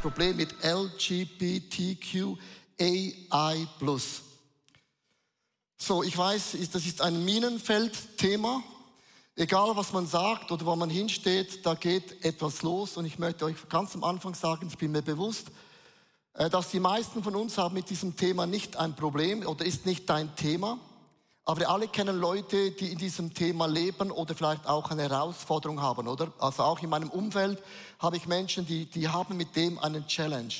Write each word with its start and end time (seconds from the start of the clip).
Problem 0.00 0.36
mit 0.36 0.54
LGBTQAI+. 0.64 2.38
So, 5.76 6.02
ich 6.02 6.16
weiß, 6.16 6.56
das 6.72 6.86
ist 6.86 7.02
ein 7.02 7.22
Minenfeld-Thema. 7.24 8.62
Egal, 9.36 9.76
was 9.76 9.92
man 9.92 10.06
sagt 10.06 10.50
oder 10.52 10.64
wo 10.64 10.74
man 10.74 10.88
hinsteht, 10.88 11.66
da 11.66 11.74
geht 11.74 12.24
etwas 12.24 12.62
los. 12.62 12.96
Und 12.96 13.04
ich 13.04 13.18
möchte 13.18 13.44
euch 13.44 13.56
ganz 13.68 13.94
am 13.94 14.02
Anfang 14.02 14.34
sagen, 14.34 14.68
ich 14.68 14.78
bin 14.78 14.92
mir 14.92 15.02
bewusst, 15.02 15.48
äh, 16.32 16.48
dass 16.48 16.70
die 16.70 16.80
meisten 16.80 17.22
von 17.22 17.36
uns 17.36 17.58
haben 17.58 17.74
mit 17.74 17.90
diesem 17.90 18.16
Thema 18.16 18.46
nicht 18.46 18.76
ein 18.76 18.96
Problem 18.96 19.46
oder 19.46 19.66
ist 19.66 19.84
nicht 19.84 20.08
dein 20.08 20.34
Thema. 20.34 20.78
Aber 21.50 21.58
wir 21.58 21.70
alle 21.70 21.88
kennen 21.88 22.20
Leute, 22.20 22.70
die 22.70 22.92
in 22.92 22.98
diesem 22.98 23.34
Thema 23.34 23.66
leben 23.66 24.12
oder 24.12 24.36
vielleicht 24.36 24.68
auch 24.68 24.88
eine 24.92 25.02
Herausforderung 25.02 25.82
haben, 25.82 26.06
oder? 26.06 26.32
Also 26.38 26.62
auch 26.62 26.78
in 26.78 26.88
meinem 26.88 27.10
Umfeld 27.10 27.60
habe 27.98 28.16
ich 28.16 28.28
Menschen, 28.28 28.64
die, 28.64 28.86
die 28.86 29.08
haben 29.08 29.36
mit 29.36 29.56
dem 29.56 29.76
einen 29.80 30.06
Challenge. 30.06 30.54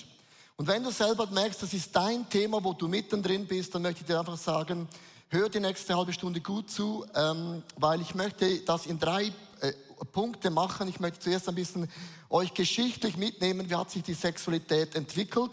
Und 0.57 0.67
wenn 0.67 0.83
du 0.83 0.91
selber 0.91 1.29
merkst, 1.29 1.63
das 1.63 1.75
ist 1.75 1.95
dein 1.95 2.29
Thema, 2.29 2.65
wo 2.65 2.73
du 2.73 2.89
mittendrin 2.89 3.47
bist, 3.47 3.73
dann 3.73 3.83
möchte 3.83 4.01
ich 4.01 4.07
dir 4.09 4.19
einfach 4.19 4.37
sagen, 4.37 4.89
hör 5.29 5.49
die 5.49 5.61
nächste 5.61 5.97
halbe 5.97 6.13
Stunde 6.13 6.41
gut 6.41 6.73
zu, 6.73 7.07
ähm, 7.15 7.63
weil 7.77 8.01
ich 8.01 8.17
möchte 8.17 8.59
das 8.63 8.87
in 8.87 8.99
drei 8.99 9.27
äh, 9.61 9.73
Punkte 10.11 10.51
machen. 10.51 10.89
Ich 10.89 10.99
möchte 10.99 11.21
zuerst 11.21 11.49
ein 11.49 11.55
bisschen 11.55 11.89
euch 12.31 12.53
geschichtlich 12.53 13.17
mitnehmen, 13.17 13.71
wie 13.71 13.77
hat 13.77 13.93
sich 13.93 14.03
die 14.03 14.15
Sexualität 14.15 14.97
entwickelt, 14.97 15.53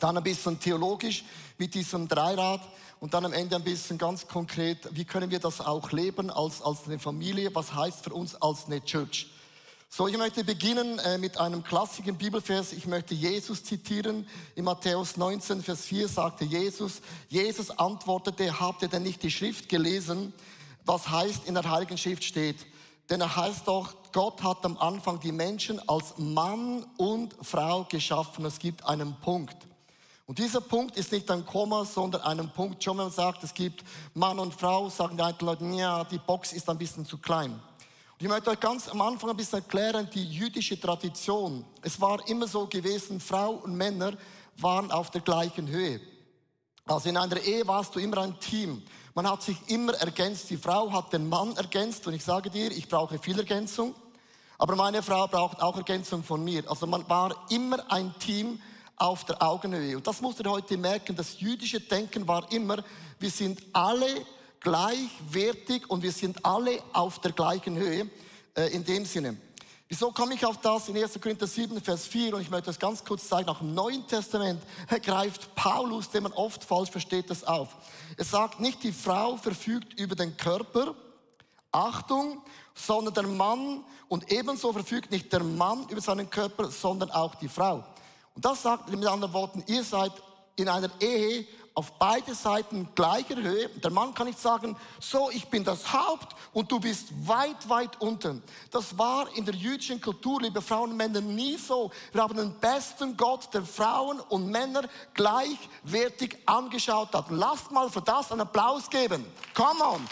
dann 0.00 0.18
ein 0.18 0.22
bisschen 0.22 0.60
theologisch 0.60 1.24
mit 1.56 1.74
diesem 1.74 2.08
Dreirad 2.08 2.60
und 3.04 3.12
dann 3.12 3.26
am 3.26 3.34
Ende 3.34 3.56
ein 3.56 3.62
bisschen 3.62 3.98
ganz 3.98 4.26
konkret, 4.26 4.88
wie 4.92 5.04
können 5.04 5.30
wir 5.30 5.38
das 5.38 5.60
auch 5.60 5.92
leben 5.92 6.30
als, 6.30 6.62
als 6.62 6.86
eine 6.86 6.98
Familie, 6.98 7.54
was 7.54 7.74
heißt 7.74 8.02
für 8.02 8.14
uns 8.14 8.34
als 8.36 8.64
eine 8.64 8.82
Church. 8.82 9.26
So, 9.90 10.08
ich 10.08 10.16
möchte 10.16 10.42
beginnen 10.42 10.98
äh, 11.00 11.18
mit 11.18 11.36
einem 11.36 11.62
klassischen 11.62 12.16
Bibelvers. 12.16 12.72
Ich 12.72 12.86
möchte 12.86 13.12
Jesus 13.12 13.62
zitieren. 13.62 14.26
In 14.54 14.64
Matthäus 14.64 15.18
19, 15.18 15.62
Vers 15.62 15.84
4 15.84 16.08
sagte 16.08 16.46
Jesus, 16.46 17.02
Jesus 17.28 17.70
antwortete, 17.70 18.58
habt 18.58 18.80
ihr 18.80 18.88
denn 18.88 19.02
nicht 19.02 19.22
die 19.22 19.30
Schrift 19.30 19.68
gelesen? 19.68 20.32
Was 20.86 21.10
heißt 21.10 21.44
in 21.44 21.52
der 21.52 21.70
Heiligen 21.70 21.98
Schrift 21.98 22.24
steht? 22.24 22.64
Denn 23.10 23.20
er 23.20 23.36
heißt 23.36 23.68
doch, 23.68 23.92
Gott 24.12 24.42
hat 24.42 24.64
am 24.64 24.78
Anfang 24.78 25.20
die 25.20 25.32
Menschen 25.32 25.78
als 25.90 26.16
Mann 26.16 26.86
und 26.96 27.36
Frau 27.42 27.84
geschaffen. 27.84 28.46
Es 28.46 28.58
gibt 28.58 28.82
einen 28.86 29.14
Punkt. 29.20 29.58
Und 30.26 30.38
dieser 30.38 30.62
Punkt 30.62 30.96
ist 30.96 31.12
nicht 31.12 31.30
ein 31.30 31.44
Komma, 31.44 31.84
sondern 31.84 32.22
ein 32.22 32.50
Punkt. 32.50 32.82
Schon 32.82 32.96
wenn 32.96 33.04
man 33.04 33.12
sagt, 33.12 33.44
es 33.44 33.52
gibt 33.52 33.84
Mann 34.14 34.38
und 34.38 34.54
Frau, 34.54 34.88
sagen 34.88 35.18
die 35.18 35.44
Leute, 35.44 35.64
ja, 35.66 36.02
die 36.04 36.18
Box 36.18 36.52
ist 36.54 36.68
ein 36.70 36.78
bisschen 36.78 37.04
zu 37.04 37.18
klein. 37.18 37.60
Ich 38.18 38.26
möchte 38.26 38.50
euch 38.50 38.60
ganz 38.60 38.88
am 38.88 39.02
Anfang 39.02 39.30
ein 39.30 39.36
bisschen 39.36 39.58
erklären, 39.58 40.08
die 40.14 40.24
jüdische 40.24 40.80
Tradition. 40.80 41.64
Es 41.82 42.00
war 42.00 42.26
immer 42.26 42.46
so 42.46 42.66
gewesen, 42.66 43.20
Frau 43.20 43.50
und 43.50 43.74
Männer 43.76 44.14
waren 44.56 44.90
auf 44.90 45.10
der 45.10 45.20
gleichen 45.20 45.68
Höhe. 45.68 46.00
Also 46.86 47.10
in 47.10 47.18
einer 47.18 47.40
Ehe 47.40 47.66
warst 47.66 47.94
du 47.94 47.98
immer 47.98 48.18
ein 48.18 48.38
Team. 48.40 48.82
Man 49.14 49.28
hat 49.28 49.42
sich 49.42 49.58
immer 49.66 49.92
ergänzt. 49.94 50.48
Die 50.48 50.56
Frau 50.56 50.90
hat 50.90 51.12
den 51.12 51.28
Mann 51.28 51.54
ergänzt 51.56 52.06
und 52.06 52.14
ich 52.14 52.24
sage 52.24 52.48
dir, 52.48 52.70
ich 52.70 52.88
brauche 52.88 53.18
viel 53.18 53.38
Ergänzung. 53.38 53.94
Aber 54.56 54.74
meine 54.74 55.02
Frau 55.02 55.26
braucht 55.26 55.60
auch 55.60 55.76
Ergänzung 55.76 56.22
von 56.22 56.42
mir. 56.42 56.68
Also 56.70 56.86
man 56.86 57.06
war 57.10 57.34
immer 57.50 57.90
ein 57.92 58.14
Team 58.18 58.58
auf 58.96 59.24
der 59.24 59.42
Augenhöhe. 59.42 59.96
Und 59.96 60.06
das 60.06 60.20
musst 60.20 60.40
ihr 60.40 60.50
heute 60.50 60.76
merken. 60.76 61.16
Das 61.16 61.40
jüdische 61.40 61.80
Denken 61.80 62.26
war 62.26 62.50
immer, 62.52 62.82
wir 63.18 63.30
sind 63.30 63.62
alle 63.72 64.24
gleichwertig 64.60 65.88
und 65.90 66.02
wir 66.02 66.12
sind 66.12 66.44
alle 66.44 66.82
auf 66.92 67.20
der 67.20 67.32
gleichen 67.32 67.76
Höhe 67.76 68.08
äh, 68.56 68.68
in 68.74 68.84
dem 68.84 69.04
Sinne. 69.04 69.36
Wieso 69.88 70.10
komme 70.10 70.34
ich 70.34 70.44
auf 70.46 70.58
das 70.60 70.88
in 70.88 70.96
1. 70.96 71.20
Korinther 71.20 71.46
7, 71.46 71.80
Vers 71.80 72.06
4? 72.06 72.34
Und 72.34 72.40
ich 72.40 72.50
möchte 72.50 72.66
das 72.66 72.78
ganz 72.78 73.04
kurz 73.04 73.28
zeigen. 73.28 73.46
Nach 73.46 73.58
dem 73.58 73.74
Neuen 73.74 74.06
Testament 74.06 74.62
greift 75.02 75.54
Paulus, 75.54 76.08
den 76.08 76.22
man 76.22 76.32
oft 76.32 76.64
falsch 76.64 76.90
versteht, 76.90 77.28
das 77.28 77.44
auf. 77.44 77.68
Er 78.16 78.24
sagt, 78.24 78.60
nicht 78.60 78.82
die 78.82 78.92
Frau 78.92 79.36
verfügt 79.36 80.00
über 80.00 80.16
den 80.16 80.36
Körper, 80.36 80.94
Achtung, 81.70 82.42
sondern 82.74 83.14
der 83.14 83.26
Mann 83.26 83.84
und 84.08 84.32
ebenso 84.32 84.72
verfügt 84.72 85.10
nicht 85.10 85.32
der 85.32 85.42
Mann 85.42 85.86
über 85.88 86.00
seinen 86.00 86.30
Körper, 86.30 86.70
sondern 86.70 87.10
auch 87.10 87.34
die 87.34 87.48
Frau. 87.48 87.84
Und 88.34 88.44
das 88.44 88.62
sagt 88.62 88.88
mit 88.90 89.06
anderen 89.06 89.32
Worten, 89.32 89.62
ihr 89.66 89.84
seid 89.84 90.12
in 90.56 90.68
einer 90.68 90.90
Ehe 91.00 91.46
auf 91.74 91.98
beide 91.98 92.34
Seiten 92.34 92.88
gleicher 92.94 93.34
Höhe. 93.34 93.68
Der 93.68 93.90
Mann 93.90 94.14
kann 94.14 94.28
nicht 94.28 94.38
sagen, 94.38 94.76
so, 95.00 95.28
ich 95.30 95.48
bin 95.48 95.64
das 95.64 95.92
Haupt 95.92 96.34
und 96.52 96.70
du 96.70 96.78
bist 96.78 97.08
weit, 97.26 97.68
weit 97.68 98.00
unten. 98.00 98.42
Das 98.70 98.96
war 98.96 99.26
in 99.34 99.44
der 99.44 99.54
jüdischen 99.54 100.00
Kultur, 100.00 100.40
liebe 100.40 100.62
Frauen 100.62 100.92
und 100.92 100.96
Männer, 100.96 101.20
nie 101.20 101.56
so. 101.56 101.90
Wir 102.12 102.22
haben 102.22 102.36
den 102.36 102.54
besten 102.60 103.16
Gott, 103.16 103.52
der 103.52 103.62
Frauen 103.62 104.20
und 104.20 104.46
Männer 104.46 104.82
gleichwertig 105.14 106.38
angeschaut 106.46 107.12
hat. 107.12 107.26
Lasst 107.30 107.72
mal 107.72 107.90
für 107.90 108.02
das 108.02 108.30
einen 108.30 108.42
Applaus 108.42 108.88
geben. 108.88 109.24
Come 109.52 109.84
on. 109.84 110.08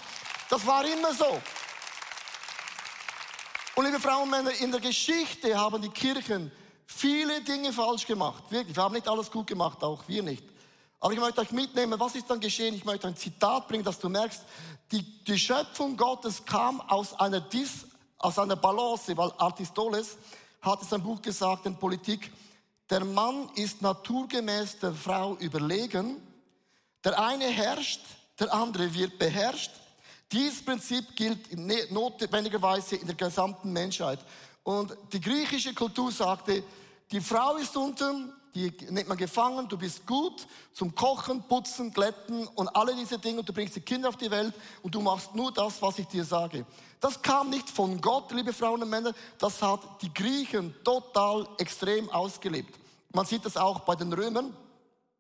Das 0.50 0.66
war 0.66 0.84
immer 0.84 1.14
so. 1.14 1.40
Und 3.76 3.84
liebe 3.86 4.00
Frauen 4.00 4.24
und 4.24 4.30
Männer, 4.30 4.50
in 4.60 4.72
der 4.72 4.80
Geschichte 4.80 5.56
haben 5.56 5.80
die 5.80 5.88
Kirchen 5.88 6.50
viele 6.87 7.41
Dinge 7.43 7.72
falsch 7.72 8.06
gemacht. 8.06 8.44
Wirklich, 8.50 8.76
wir 8.76 8.82
haben 8.82 8.94
nicht 8.94 9.09
alles 9.09 9.31
gut 9.31 9.47
gemacht, 9.47 9.82
auch 9.82 10.03
wir 10.06 10.22
nicht. 10.22 10.44
Aber 11.00 11.12
ich 11.12 11.19
möchte 11.19 11.41
euch 11.41 11.50
mitnehmen, 11.50 11.98
was 11.98 12.15
ist 12.15 12.31
dann 12.31 12.38
geschehen? 12.38 12.75
Ich 12.75 12.84
möchte 12.84 13.09
ein 13.09 13.16
Zitat 13.16 13.66
bringen, 13.66 13.82
dass 13.82 13.98
du 13.98 14.09
merkst, 14.09 14.43
die, 14.93 15.03
die 15.25 15.38
Schöpfung 15.38 15.97
Gottes 15.97 16.44
kam 16.44 16.81
aus 16.82 17.12
einer, 17.15 17.41
Dis, 17.41 17.87
aus 18.19 18.38
einer 18.38 18.56
Balance, 18.56 19.16
weil 19.16 19.32
Aristoteles 19.38 20.16
hat 20.60 20.81
es 20.82 20.93
ein 20.93 21.03
Buch 21.03 21.20
gesagt 21.20 21.66
in 21.66 21.76
Politik, 21.76 22.31
der 22.88 23.04
Mann 23.04 23.49
ist 23.54 23.82
naturgemäß 23.82 24.78
der 24.78 24.93
Frau 24.93 25.37
überlegen, 25.37 26.20
der 27.03 27.19
eine 27.19 27.47
herrscht, 27.47 28.00
der 28.38 28.53
andere 28.53 28.93
wird 28.94 29.19
beherrscht. 29.19 29.72
Dieses 30.31 30.64
Prinzip 30.64 31.16
gilt 31.16 31.56
ne-, 31.56 31.87
notwendigerweise 31.91 32.97
in 32.97 33.06
der 33.06 33.16
gesamten 33.16 33.72
Menschheit. 33.72 34.19
Und 34.64 34.96
die 35.12 35.20
griechische 35.20 35.74
Kultur 35.74 36.12
sagte, 36.12 36.62
die 37.10 37.20
Frau 37.20 37.56
ist 37.56 37.76
unten, 37.76 38.32
die 38.54 38.70
nimmt 38.90 39.08
man 39.08 39.16
gefangen, 39.16 39.66
du 39.68 39.78
bist 39.78 40.06
gut 40.06 40.46
zum 40.74 40.94
Kochen, 40.94 41.42
Putzen, 41.48 41.92
Glätten 41.92 42.46
und 42.48 42.68
alle 42.68 42.94
diese 42.94 43.18
Dinge. 43.18 43.42
Du 43.42 43.52
bringst 43.52 43.76
die 43.76 43.80
Kinder 43.80 44.10
auf 44.10 44.16
die 44.16 44.30
Welt 44.30 44.54
und 44.82 44.94
du 44.94 45.00
machst 45.00 45.34
nur 45.34 45.52
das, 45.52 45.80
was 45.80 45.98
ich 45.98 46.06
dir 46.06 46.24
sage. 46.24 46.66
Das 47.00 47.20
kam 47.20 47.48
nicht 47.48 47.68
von 47.70 48.00
Gott, 48.00 48.30
liebe 48.32 48.52
Frauen 48.52 48.82
und 48.82 48.90
Männer, 48.90 49.12
das 49.38 49.60
hat 49.62 49.80
die 50.02 50.12
Griechen 50.12 50.74
total 50.84 51.48
extrem 51.58 52.10
ausgelebt. 52.10 52.78
Man 53.12 53.24
sieht 53.24 53.44
das 53.44 53.56
auch 53.56 53.80
bei 53.80 53.94
den 53.94 54.12
Römern. 54.12 54.54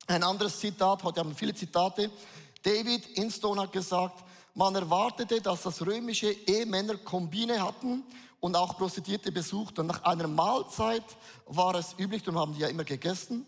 Ein 0.06 0.22
anderes 0.22 0.58
Zitat, 0.60 1.02
heute 1.02 1.20
haben 1.20 1.30
wir 1.30 1.36
viele 1.36 1.54
Zitate. 1.54 2.10
David 2.62 3.06
Instone 3.16 3.62
hat 3.62 3.72
gesagt, 3.72 4.22
man 4.54 4.74
erwartete, 4.74 5.40
dass 5.40 5.62
das 5.62 5.80
römische 5.80 6.30
Ehemänner 6.30 6.98
Kombine 6.98 7.62
hatten 7.62 8.04
und 8.42 8.56
auch 8.56 8.76
Prostituierte 8.76 9.30
besucht. 9.30 9.78
Und 9.78 9.86
nach 9.86 10.02
einer 10.02 10.26
Mahlzeit 10.26 11.04
war 11.46 11.76
es 11.76 11.94
üblich, 11.96 12.26
und 12.26 12.36
haben 12.36 12.52
die 12.54 12.60
ja 12.60 12.68
immer 12.68 12.82
gegessen, 12.82 13.46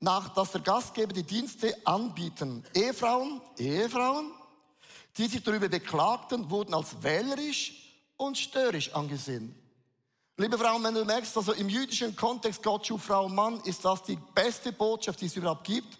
nach, 0.00 0.34
dass 0.34 0.52
der 0.52 0.60
Gastgeber 0.60 1.14
die 1.14 1.22
Dienste 1.22 1.74
anbieten. 1.86 2.62
Ehefrauen, 2.74 3.40
Ehefrauen, 3.56 4.30
die 5.16 5.28
sich 5.28 5.42
darüber 5.42 5.68
beklagten, 5.70 6.50
wurden 6.50 6.74
als 6.74 7.02
wählerisch 7.02 7.72
und 8.18 8.36
störrisch 8.36 8.92
angesehen. 8.92 9.58
Liebe 10.36 10.58
Frauen, 10.58 10.84
wenn 10.84 10.94
du 10.94 11.06
merkst, 11.06 11.34
also 11.38 11.52
im 11.52 11.70
jüdischen 11.70 12.14
Kontext, 12.14 12.62
Gott 12.62 12.86
schuf 12.86 13.04
Frau 13.04 13.24
und 13.24 13.34
Mann, 13.34 13.60
ist 13.64 13.82
das 13.82 14.02
die 14.02 14.18
beste 14.34 14.72
Botschaft, 14.72 15.22
die 15.22 15.26
es 15.26 15.36
überhaupt 15.36 15.64
gibt. 15.64 15.98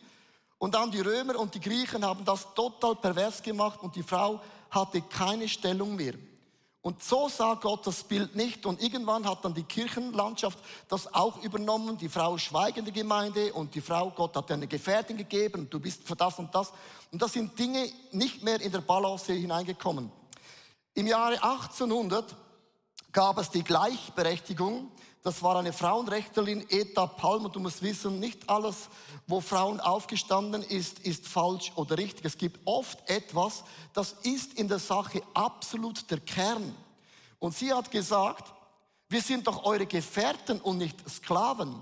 Und 0.58 0.74
dann 0.74 0.90
die 0.90 1.00
Römer 1.00 1.38
und 1.38 1.54
die 1.54 1.60
Griechen 1.60 2.04
haben 2.04 2.26
das 2.26 2.52
total 2.52 2.96
pervers 2.96 3.42
gemacht 3.42 3.80
und 3.82 3.96
die 3.96 4.02
Frau 4.02 4.42
hatte 4.70 5.00
keine 5.00 5.48
Stellung 5.48 5.96
mehr. 5.96 6.14
Und 6.84 7.02
so 7.02 7.30
sah 7.30 7.54
Gott 7.54 7.86
das 7.86 8.04
Bild 8.04 8.36
nicht. 8.36 8.66
Und 8.66 8.82
irgendwann 8.82 9.26
hat 9.26 9.42
dann 9.42 9.54
die 9.54 9.62
Kirchenlandschaft 9.62 10.58
das 10.86 11.14
auch 11.14 11.42
übernommen. 11.42 11.96
Die 11.96 12.10
Frau 12.10 12.36
schweigende 12.36 12.92
Gemeinde 12.92 13.54
und 13.54 13.74
die 13.74 13.80
Frau, 13.80 14.10
Gott 14.10 14.36
hat 14.36 14.50
dir 14.50 14.54
eine 14.54 14.66
Gefährtin 14.66 15.16
gegeben. 15.16 15.66
Du 15.70 15.80
bist 15.80 16.06
für 16.06 16.14
das 16.14 16.38
und 16.38 16.54
das. 16.54 16.74
Und 17.10 17.22
da 17.22 17.26
sind 17.26 17.58
Dinge 17.58 17.90
nicht 18.12 18.42
mehr 18.42 18.60
in 18.60 18.70
der 18.70 18.82
Balance 18.82 19.32
hineingekommen. 19.32 20.12
Im 20.92 21.06
Jahre 21.06 21.42
1800 21.42 22.36
gab 23.14 23.38
es 23.38 23.48
die 23.48 23.64
Gleichberechtigung. 23.64 24.90
Das 25.22 25.42
war 25.42 25.56
eine 25.56 25.72
Frauenrechtlerin, 25.72 26.66
Eta 26.68 27.06
Palm. 27.06 27.46
Und 27.46 27.56
du 27.56 27.60
musst 27.60 27.80
wissen, 27.80 28.20
nicht 28.20 28.50
alles, 28.50 28.90
wo 29.26 29.40
Frauen 29.40 29.80
aufgestanden 29.80 30.62
ist, 30.62 30.98
ist 30.98 31.26
falsch 31.26 31.72
oder 31.76 31.96
richtig. 31.96 32.26
Es 32.26 32.36
gibt 32.36 32.60
oft 32.66 33.08
etwas, 33.08 33.64
das 33.94 34.12
ist 34.24 34.52
in 34.54 34.68
der 34.68 34.80
Sache 34.80 35.22
absolut 35.32 36.10
der 36.10 36.20
Kern. 36.20 36.76
Und 37.38 37.54
sie 37.54 37.72
hat 37.72 37.90
gesagt, 37.90 38.52
wir 39.08 39.22
sind 39.22 39.46
doch 39.46 39.64
eure 39.64 39.86
Gefährten 39.86 40.60
und 40.60 40.76
nicht 40.76 41.08
Sklaven. 41.08 41.74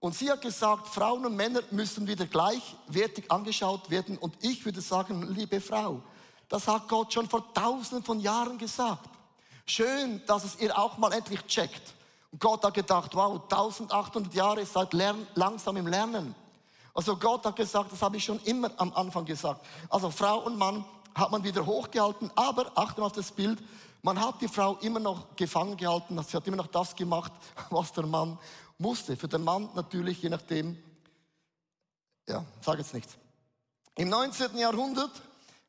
Und 0.00 0.14
sie 0.14 0.30
hat 0.30 0.42
gesagt, 0.42 0.88
Frauen 0.88 1.24
und 1.24 1.36
Männer 1.36 1.62
müssen 1.70 2.06
wieder 2.06 2.26
gleichwertig 2.26 3.30
angeschaut 3.30 3.88
werden. 3.88 4.18
Und 4.18 4.36
ich 4.42 4.62
würde 4.64 4.82
sagen, 4.82 5.22
liebe 5.34 5.60
Frau, 5.60 6.02
das 6.48 6.68
hat 6.68 6.88
Gott 6.88 7.12
schon 7.12 7.30
vor 7.30 7.54
tausenden 7.54 8.04
von 8.04 8.20
Jahren 8.20 8.58
gesagt. 8.58 9.13
Schön, 9.66 10.22
dass 10.26 10.44
es 10.44 10.60
ihr 10.60 10.78
auch 10.78 10.98
mal 10.98 11.12
endlich 11.12 11.44
checkt. 11.46 11.94
Und 12.30 12.40
Gott 12.40 12.64
hat 12.64 12.74
gedacht, 12.74 13.14
wow, 13.14 13.40
1800 13.42 14.34
Jahre 14.34 14.66
seid 14.66 14.92
langsam 14.92 15.76
im 15.76 15.86
Lernen. 15.86 16.34
Also 16.92 17.16
Gott 17.16 17.44
hat 17.44 17.56
gesagt, 17.56 17.92
das 17.92 18.02
habe 18.02 18.16
ich 18.16 18.24
schon 18.24 18.40
immer 18.44 18.70
am 18.76 18.92
Anfang 18.92 19.24
gesagt. 19.24 19.64
Also 19.88 20.10
Frau 20.10 20.40
und 20.40 20.56
Mann 20.56 20.84
hat 21.14 21.30
man 21.30 21.42
wieder 21.42 21.64
hochgehalten, 21.64 22.30
aber 22.34 22.70
achte 22.74 23.02
auf 23.02 23.12
das 23.12 23.32
Bild, 23.32 23.58
man 24.02 24.20
hat 24.20 24.40
die 24.40 24.48
Frau 24.48 24.76
immer 24.82 25.00
noch 25.00 25.34
gefangen 25.34 25.76
gehalten, 25.76 26.22
sie 26.22 26.36
hat 26.36 26.46
immer 26.46 26.58
noch 26.58 26.66
das 26.66 26.94
gemacht, 26.94 27.32
was 27.70 27.92
der 27.92 28.06
Mann 28.06 28.38
musste. 28.78 29.16
Für 29.16 29.28
den 29.28 29.42
Mann 29.42 29.70
natürlich, 29.74 30.22
je 30.22 30.28
nachdem, 30.28 30.76
ja, 32.28 32.44
sage 32.60 32.78
jetzt 32.78 32.94
nichts. 32.94 33.16
Im 33.96 34.08
19. 34.08 34.56
Jahrhundert 34.58 35.12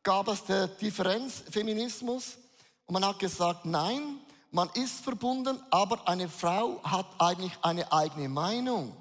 gab 0.04 0.28
es 0.28 0.44
der 0.44 0.68
Differenzfeminismus 0.68 2.38
und 2.86 2.94
man 2.94 3.06
hat 3.06 3.20
gesagt, 3.20 3.66
nein, 3.66 4.20
man 4.52 4.70
ist 4.74 5.04
verbunden, 5.04 5.62
aber 5.70 6.08
eine 6.08 6.30
Frau 6.30 6.82
hat 6.84 7.08
eigentlich 7.20 7.58
eine 7.62 7.92
eigene 7.92 8.30
Meinung. 8.30 8.96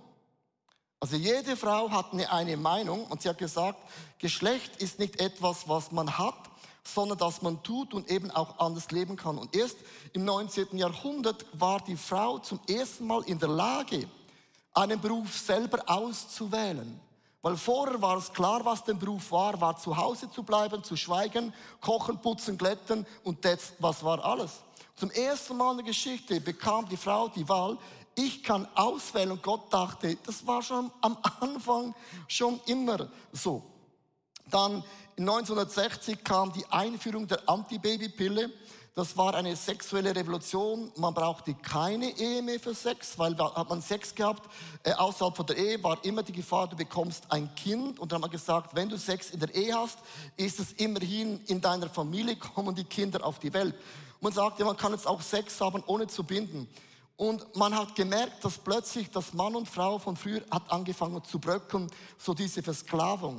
Also 1.00 1.16
jede 1.16 1.56
Frau 1.56 1.90
hat 1.90 2.12
eine, 2.12 2.32
eine 2.32 2.56
Meinung 2.56 3.06
und 3.06 3.22
sie 3.22 3.28
hat 3.28 3.38
gesagt, 3.38 3.78
Geschlecht 4.18 4.76
ist 4.76 4.98
nicht 4.98 5.20
etwas, 5.20 5.68
was 5.68 5.92
man 5.92 6.16
hat, 6.16 6.50
sondern 6.82 7.18
dass 7.18 7.42
man 7.42 7.62
tut 7.62 7.94
und 7.94 8.10
eben 8.10 8.30
auch 8.30 8.58
anders 8.58 8.90
leben 8.90 9.16
kann. 9.16 9.38
Und 9.38 9.54
erst 9.54 9.76
im 10.12 10.24
19. 10.24 10.76
Jahrhundert 10.78 11.44
war 11.52 11.80
die 11.80 11.96
Frau 11.96 12.38
zum 12.38 12.58
ersten 12.68 13.06
Mal 13.06 13.22
in 13.24 13.38
der 13.38 13.48
Lage, 13.48 14.08
einen 14.72 15.00
Beruf 15.00 15.36
selber 15.38 15.82
auszuwählen. 15.86 17.00
Weil 17.44 17.58
vorher 17.58 18.00
war 18.00 18.16
es 18.16 18.32
klar, 18.32 18.64
was 18.64 18.84
der 18.84 18.94
Beruf 18.94 19.30
war, 19.30 19.60
war 19.60 19.76
zu 19.76 19.94
Hause 19.94 20.30
zu 20.30 20.42
bleiben, 20.42 20.82
zu 20.82 20.96
schweigen, 20.96 21.52
kochen, 21.78 22.18
putzen, 22.18 22.56
glätten 22.56 23.06
und 23.22 23.44
das, 23.44 23.74
was 23.80 24.02
war 24.02 24.24
alles. 24.24 24.62
Zum 24.96 25.10
ersten 25.10 25.54
Mal 25.54 25.72
in 25.72 25.76
der 25.76 25.86
Geschichte 25.86 26.40
bekam 26.40 26.88
die 26.88 26.96
Frau 26.96 27.28
die 27.28 27.46
Wahl, 27.46 27.76
ich 28.14 28.42
kann 28.42 28.66
auswählen 28.74 29.32
und 29.32 29.42
Gott 29.42 29.70
dachte, 29.70 30.16
das 30.24 30.46
war 30.46 30.62
schon 30.62 30.90
am 31.02 31.18
Anfang 31.40 31.94
schon 32.28 32.58
immer 32.64 33.10
so. 33.30 33.62
Dann 34.50 34.82
1960 35.18 36.24
kam 36.24 36.50
die 36.50 36.64
Einführung 36.70 37.26
der 37.26 37.46
Antibabypille. 37.46 38.52
Das 38.96 39.16
war 39.16 39.34
eine 39.34 39.56
sexuelle 39.56 40.14
Revolution. 40.14 40.92
Man 40.94 41.12
brauchte 41.12 41.52
keine 41.52 42.16
Ehe 42.16 42.40
mehr 42.42 42.60
für 42.60 42.76
Sex, 42.76 43.18
weil 43.18 43.36
hat 43.36 43.68
man 43.68 43.82
Sex 43.82 44.14
gehabt. 44.14 44.48
Äh, 44.84 44.92
außerhalb 44.92 45.36
von 45.36 45.46
der 45.46 45.56
Ehe 45.56 45.82
war 45.82 45.98
immer 46.04 46.22
die 46.22 46.30
Gefahr, 46.30 46.68
du 46.68 46.76
bekommst 46.76 47.24
ein 47.28 47.52
Kind. 47.56 47.98
Und 47.98 48.12
dann 48.12 48.18
hat 48.18 48.22
man 48.22 48.30
gesagt, 48.30 48.72
wenn 48.76 48.88
du 48.88 48.96
Sex 48.96 49.30
in 49.30 49.40
der 49.40 49.52
Ehe 49.52 49.74
hast, 49.74 49.98
ist 50.36 50.60
es 50.60 50.70
immerhin 50.74 51.40
in 51.46 51.60
deiner 51.60 51.88
Familie, 51.88 52.36
kommen 52.36 52.72
die 52.72 52.84
Kinder 52.84 53.24
auf 53.24 53.40
die 53.40 53.52
Welt. 53.52 53.74
man 54.20 54.32
sagte, 54.32 54.64
man 54.64 54.76
kann 54.76 54.92
jetzt 54.92 55.08
auch 55.08 55.20
Sex 55.20 55.60
haben, 55.60 55.82
ohne 55.88 56.06
zu 56.06 56.22
binden. 56.22 56.68
Und 57.16 57.56
man 57.56 57.76
hat 57.76 57.96
gemerkt, 57.96 58.44
dass 58.44 58.58
plötzlich 58.58 59.10
das 59.10 59.34
Mann 59.34 59.56
und 59.56 59.68
Frau 59.68 59.98
von 59.98 60.16
früher 60.16 60.42
hat 60.52 60.70
angefangen 60.70 61.24
zu 61.24 61.40
bröckeln, 61.40 61.90
so 62.16 62.32
diese 62.32 62.62
Versklavung. 62.62 63.38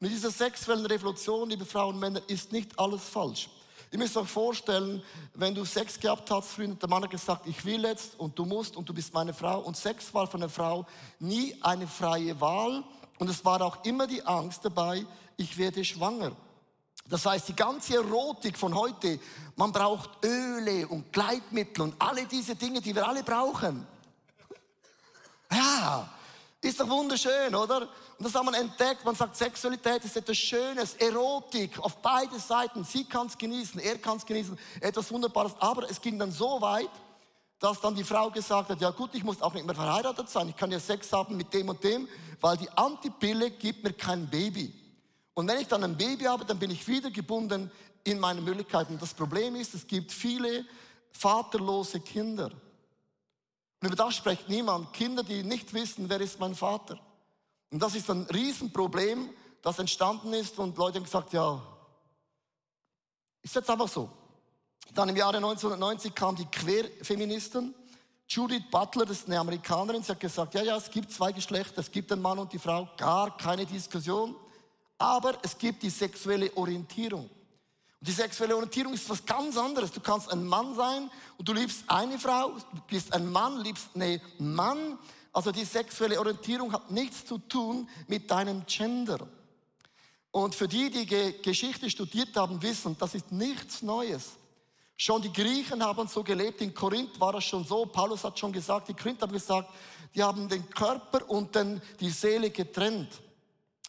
Und 0.00 0.06
in 0.06 0.14
dieser 0.14 0.30
sexuellen 0.30 0.86
Revolution, 0.86 1.50
liebe 1.50 1.66
Frauen 1.66 1.96
und 1.96 2.00
Männer, 2.00 2.22
ist 2.26 2.52
nicht 2.52 2.78
alles 2.78 3.02
falsch. 3.02 3.50
Ihr 3.90 3.98
müsst 3.98 4.16
euch 4.16 4.28
vorstellen, 4.28 5.02
wenn 5.34 5.54
du 5.54 5.64
Sex 5.64 5.98
gehabt 5.98 6.30
hast, 6.30 6.48
früher 6.48 6.68
der 6.68 6.88
Mann 6.88 7.02
hat 7.02 7.10
gesagt, 7.10 7.46
ich 7.46 7.64
will 7.64 7.82
jetzt 7.84 8.18
und 8.18 8.38
du 8.38 8.44
musst 8.44 8.76
und 8.76 8.88
du 8.88 8.92
bist 8.92 9.14
meine 9.14 9.32
Frau. 9.32 9.60
Und 9.60 9.76
Sex 9.76 10.12
war 10.12 10.26
für 10.26 10.36
eine 10.36 10.48
Frau 10.48 10.86
nie 11.18 11.56
eine 11.62 11.86
freie 11.86 12.38
Wahl. 12.40 12.84
Und 13.18 13.30
es 13.30 13.44
war 13.44 13.62
auch 13.62 13.84
immer 13.84 14.06
die 14.06 14.24
Angst 14.24 14.64
dabei, 14.64 15.06
ich 15.36 15.56
werde 15.56 15.84
schwanger. 15.84 16.32
Das 17.08 17.24
heißt, 17.24 17.48
die 17.48 17.56
ganze 17.56 17.94
Erotik 17.94 18.58
von 18.58 18.74
heute, 18.74 19.18
man 19.56 19.72
braucht 19.72 20.10
Öle 20.22 20.86
und 20.88 21.10
Gleitmittel 21.12 21.82
und 21.82 21.94
alle 21.98 22.26
diese 22.26 22.54
Dinge, 22.54 22.82
die 22.82 22.94
wir 22.94 23.08
alle 23.08 23.22
brauchen. 23.22 23.86
Ja, 25.50 26.08
ist 26.60 26.80
doch 26.80 26.88
wunderschön, 26.88 27.54
oder? 27.54 27.82
Und 27.82 28.24
das 28.24 28.34
hat 28.34 28.44
man 28.44 28.54
entdeckt. 28.54 29.04
Man 29.04 29.14
sagt, 29.14 29.36
Sexualität 29.36 30.04
ist 30.04 30.16
etwas 30.16 30.36
Schönes, 30.36 30.94
Erotik 30.94 31.78
auf 31.78 31.96
beide 31.98 32.38
Seiten. 32.38 32.82
Sie 32.82 33.04
kann 33.04 33.28
es 33.28 33.38
genießen, 33.38 33.80
er 33.80 33.98
kann 33.98 34.16
es 34.16 34.26
genießen, 34.26 34.58
etwas 34.80 35.10
Wunderbares. 35.12 35.52
Aber 35.60 35.88
es 35.88 36.00
ging 36.00 36.18
dann 36.18 36.32
so 36.32 36.60
weit, 36.60 36.90
dass 37.60 37.80
dann 37.80 37.94
die 37.94 38.04
Frau 38.04 38.30
gesagt 38.30 38.70
hat, 38.70 38.80
ja 38.80 38.90
gut, 38.90 39.14
ich 39.14 39.22
muss 39.22 39.40
auch 39.40 39.54
nicht 39.54 39.66
mehr 39.66 39.74
verheiratet 39.74 40.28
sein. 40.28 40.48
Ich 40.48 40.56
kann 40.56 40.70
ja 40.70 40.80
Sex 40.80 41.12
haben 41.12 41.36
mit 41.36 41.52
dem 41.54 41.68
und 41.68 41.82
dem, 41.82 42.08
weil 42.40 42.56
die 42.56 42.70
Antipille 42.70 43.50
gibt 43.52 43.84
mir 43.84 43.92
kein 43.92 44.28
Baby. 44.28 44.72
Und 45.34 45.46
wenn 45.46 45.60
ich 45.60 45.68
dann 45.68 45.84
ein 45.84 45.96
Baby 45.96 46.24
habe, 46.24 46.44
dann 46.44 46.58
bin 46.58 46.70
ich 46.70 46.86
wieder 46.88 47.10
gebunden 47.10 47.70
in 48.02 48.18
meine 48.18 48.40
Möglichkeiten. 48.40 48.98
Das 48.98 49.14
Problem 49.14 49.54
ist, 49.54 49.74
es 49.74 49.86
gibt 49.86 50.10
viele 50.10 50.64
vaterlose 51.12 52.00
Kinder. 52.00 52.50
Und 53.80 53.88
über 53.88 53.96
das 53.96 54.16
spricht 54.16 54.48
niemand. 54.48 54.92
Kinder, 54.92 55.22
die 55.22 55.42
nicht 55.42 55.72
wissen, 55.72 56.08
wer 56.08 56.20
ist 56.20 56.40
mein 56.40 56.54
Vater. 56.54 56.98
Und 57.70 57.80
das 57.80 57.94
ist 57.94 58.10
ein 58.10 58.22
Riesenproblem, 58.22 59.30
das 59.62 59.78
entstanden 59.78 60.32
ist 60.32 60.58
und 60.58 60.76
Leute 60.76 60.96
haben 60.98 61.04
gesagt, 61.04 61.32
ja, 61.32 61.60
ist 63.42 63.54
jetzt 63.54 63.70
einfach 63.70 63.88
so. 63.88 64.10
Dann 64.94 65.08
im 65.10 65.16
Jahre 65.16 65.36
1990 65.36 66.14
kam 66.14 66.34
die 66.34 66.46
Querfeministin. 66.46 67.74
Judith 68.26 68.64
Butler, 68.70 69.06
das 69.06 69.18
ist 69.18 69.26
eine 69.26 69.38
Amerikanerin, 69.38 70.02
sie 70.02 70.12
hat 70.12 70.20
gesagt, 70.20 70.54
ja, 70.54 70.62
ja, 70.62 70.76
es 70.76 70.90
gibt 70.90 71.12
zwei 71.12 71.32
Geschlechter, 71.32 71.80
es 71.80 71.90
gibt 71.90 72.10
den 72.10 72.20
Mann 72.20 72.38
und 72.38 72.52
die 72.52 72.58
Frau, 72.58 72.88
gar 72.96 73.36
keine 73.36 73.64
Diskussion. 73.64 74.34
Aber 74.98 75.38
es 75.42 75.56
gibt 75.56 75.82
die 75.82 75.90
sexuelle 75.90 76.54
Orientierung. 76.56 77.30
Und 78.00 78.08
die 78.08 78.12
sexuelle 78.12 78.54
Orientierung 78.54 78.94
ist 78.94 79.08
was 79.10 79.24
ganz 79.24 79.56
anderes. 79.56 79.90
Du 79.90 80.00
kannst 80.00 80.30
ein 80.30 80.46
Mann 80.46 80.74
sein 80.74 81.10
und 81.36 81.48
du 81.48 81.52
liebst 81.52 81.84
eine 81.88 82.18
Frau, 82.18 82.50
du 82.50 82.80
bist 82.88 83.12
ein 83.12 83.30
Mann, 83.30 83.60
liebst 83.60 83.88
einen 83.94 84.20
Mann. 84.38 84.98
Also 85.32 85.50
die 85.50 85.64
sexuelle 85.64 86.18
Orientierung 86.18 86.72
hat 86.72 86.90
nichts 86.90 87.24
zu 87.24 87.38
tun 87.38 87.88
mit 88.06 88.30
deinem 88.30 88.64
Gender. 88.66 89.26
Und 90.30 90.54
für 90.54 90.68
die, 90.68 90.90
die 90.90 91.06
Geschichte 91.42 91.90
studiert 91.90 92.36
haben, 92.36 92.62
wissen, 92.62 92.96
das 92.98 93.14
ist 93.14 93.32
nichts 93.32 93.82
Neues. 93.82 94.36
Schon 94.96 95.22
die 95.22 95.32
Griechen 95.32 95.82
haben 95.82 96.06
so 96.08 96.22
gelebt. 96.22 96.60
In 96.60 96.74
Korinth 96.74 97.18
war 97.20 97.32
das 97.32 97.44
schon 97.44 97.64
so. 97.64 97.86
Paulus 97.86 98.24
hat 98.24 98.38
schon 98.38 98.52
gesagt, 98.52 98.88
die 98.88 98.94
Korinther 98.94 99.26
haben 99.26 99.32
gesagt, 99.32 99.70
die 100.14 100.22
haben 100.22 100.48
den 100.48 100.68
Körper 100.70 101.28
und 101.30 101.54
den, 101.54 101.80
die 102.00 102.10
Seele 102.10 102.50
getrennt. 102.50 103.08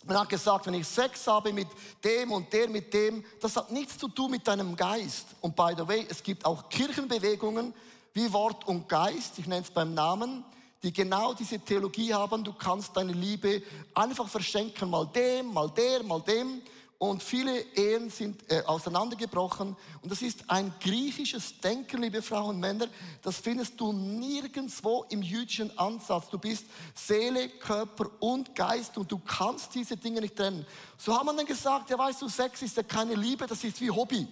Man 0.09 0.21
hat 0.21 0.29
gesagt, 0.29 0.65
wenn 0.65 0.73
ich 0.73 0.87
Sex 0.87 1.27
habe 1.27 1.53
mit 1.53 1.67
dem 2.03 2.31
und 2.31 2.51
der 2.51 2.67
mit 2.67 2.91
dem, 2.91 3.23
das 3.39 3.55
hat 3.55 3.69
nichts 3.69 3.95
zu 3.95 4.07
tun 4.07 4.31
mit 4.31 4.47
deinem 4.47 4.75
Geist. 4.75 5.27
Und 5.39 5.55
by 5.55 5.75
the 5.77 5.87
way, 5.87 6.03
es 6.09 6.23
gibt 6.23 6.43
auch 6.45 6.67
Kirchenbewegungen 6.67 7.75
wie 8.15 8.33
Wort 8.33 8.67
und 8.67 8.89
Geist, 8.89 9.37
ich 9.37 9.45
nenne 9.45 9.61
es 9.61 9.69
beim 9.69 9.93
Namen, 9.93 10.43
die 10.81 10.91
genau 10.91 11.35
diese 11.35 11.59
Theologie 11.59 12.11
haben. 12.11 12.43
Du 12.43 12.53
kannst 12.53 12.97
deine 12.97 13.13
Liebe 13.13 13.61
einfach 13.93 14.27
verschenken, 14.27 14.89
mal 14.89 15.05
dem, 15.05 15.53
mal 15.53 15.69
der, 15.69 16.01
mal 16.01 16.21
dem. 16.21 16.63
Und 16.99 17.23
viele 17.23 17.61
Ehen 17.77 18.09
sind 18.09 18.43
äh, 18.51 18.61
auseinandergebrochen. 18.63 19.77
Und 20.01 20.11
das 20.11 20.21
ist 20.21 20.49
ein 20.49 20.73
griechisches 20.81 21.57
Denken, 21.61 22.01
liebe 22.01 22.21
Frauen 22.21 22.55
und 22.55 22.59
Männer. 22.59 22.87
Das 23.21 23.37
findest 23.37 23.79
du 23.79 23.93
nirgendwo 23.93 25.05
im 25.09 25.21
jüdischen 25.21 25.75
Ansatz. 25.79 26.27
Du 26.29 26.37
bist 26.37 26.65
Seele, 26.93 27.47
Körper 27.47 28.09
und 28.19 28.53
Geist 28.53 28.97
und 28.97 29.09
du 29.09 29.17
kannst 29.17 29.73
diese 29.75 29.95
Dinge 29.95 30.19
nicht 30.19 30.35
trennen. 30.35 30.65
So 30.97 31.17
haben 31.17 31.27
man 31.27 31.37
dann 31.37 31.45
gesagt, 31.45 31.89
ja 31.89 31.97
weißt 31.97 32.21
du, 32.21 32.27
Sex 32.27 32.61
ist 32.63 32.75
ja 32.75 32.83
keine 32.83 33.15
Liebe, 33.15 33.47
das 33.47 33.63
ist 33.63 33.79
wie 33.79 33.89
Hobby. 33.89 34.27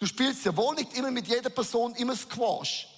Du 0.00 0.06
spielst 0.06 0.44
ja 0.44 0.56
wohl 0.56 0.74
nicht 0.74 0.98
immer 0.98 1.12
mit 1.12 1.28
jeder 1.28 1.50
Person 1.50 1.94
immer 1.94 2.16
Squash. 2.16 2.88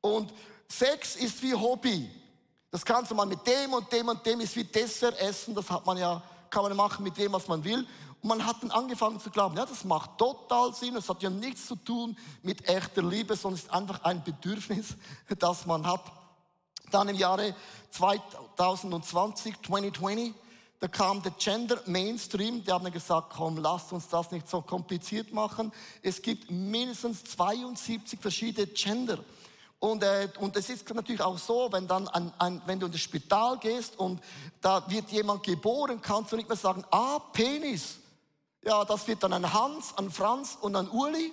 Und 0.00 0.32
Sex 0.68 1.16
ist 1.16 1.42
wie 1.42 1.52
Hobby. 1.52 2.08
Das 2.70 2.84
kannst 2.84 3.10
du 3.10 3.16
mal 3.16 3.26
mit 3.26 3.44
dem 3.44 3.72
und 3.72 3.92
dem 3.92 4.06
und 4.06 4.24
dem 4.24 4.38
ist 4.38 4.54
wie 4.54 4.62
Dessert 4.62 5.18
essen. 5.18 5.52
Das 5.52 5.68
hat 5.68 5.84
man 5.84 5.98
ja 5.98 6.22
kann 6.50 6.62
man 6.62 6.76
machen 6.76 7.04
mit 7.04 7.16
dem, 7.16 7.32
was 7.32 7.48
man 7.48 7.64
will. 7.64 7.86
Und 8.20 8.28
man 8.28 8.44
hat 8.44 8.62
dann 8.62 8.70
angefangen 8.70 9.20
zu 9.20 9.30
glauben, 9.30 9.56
ja, 9.56 9.64
das 9.64 9.84
macht 9.84 10.18
total 10.18 10.74
Sinn. 10.74 10.96
Es 10.96 11.08
hat 11.08 11.22
ja 11.22 11.30
nichts 11.30 11.66
zu 11.66 11.76
tun 11.76 12.16
mit 12.42 12.68
echter 12.68 13.02
Liebe, 13.02 13.36
sondern 13.36 13.58
es 13.58 13.64
ist 13.66 13.72
einfach 13.72 14.02
ein 14.04 14.24
Bedürfnis, 14.24 14.96
das 15.38 15.66
man 15.66 15.86
hat. 15.86 16.02
Dann 16.90 17.08
im 17.08 17.16
Jahre 17.16 17.54
2020, 17.90 19.54
2020, 19.62 20.34
da 20.80 20.88
kam 20.88 21.22
der 21.22 21.32
Gender 21.32 21.80
Mainstream, 21.86 22.64
die 22.64 22.70
haben 22.70 22.90
gesagt, 22.92 23.30
komm, 23.36 23.58
lasst 23.58 23.92
uns 23.92 24.08
das 24.08 24.30
nicht 24.30 24.48
so 24.48 24.62
kompliziert 24.62 25.32
machen. 25.32 25.72
Es 26.02 26.22
gibt 26.22 26.50
mindestens 26.50 27.24
72 27.24 28.20
verschiedene 28.20 28.66
Gender. 28.68 29.18
Und, 29.80 30.02
äh, 30.02 30.28
und 30.40 30.56
es 30.56 30.70
ist 30.70 30.92
natürlich 30.92 31.20
auch 31.20 31.38
so, 31.38 31.68
wenn, 31.70 31.86
dann 31.86 32.08
ein, 32.08 32.32
ein, 32.38 32.60
wenn 32.66 32.80
du 32.80 32.86
in 32.86 32.92
das 32.92 33.00
Spital 33.00 33.58
gehst 33.58 33.98
und 33.98 34.20
da 34.60 34.88
wird 34.90 35.08
jemand 35.10 35.44
geboren, 35.44 36.00
kannst 36.02 36.32
du 36.32 36.36
nicht 36.36 36.48
mehr 36.48 36.58
sagen, 36.58 36.84
ah, 36.90 37.20
Penis. 37.32 37.98
Ja, 38.64 38.84
das 38.84 39.06
wird 39.06 39.22
dann 39.22 39.32
ein 39.32 39.52
Hans, 39.52 39.96
ein 39.96 40.10
Franz 40.10 40.58
und 40.60 40.74
ein 40.74 40.88
Uli. 40.88 41.32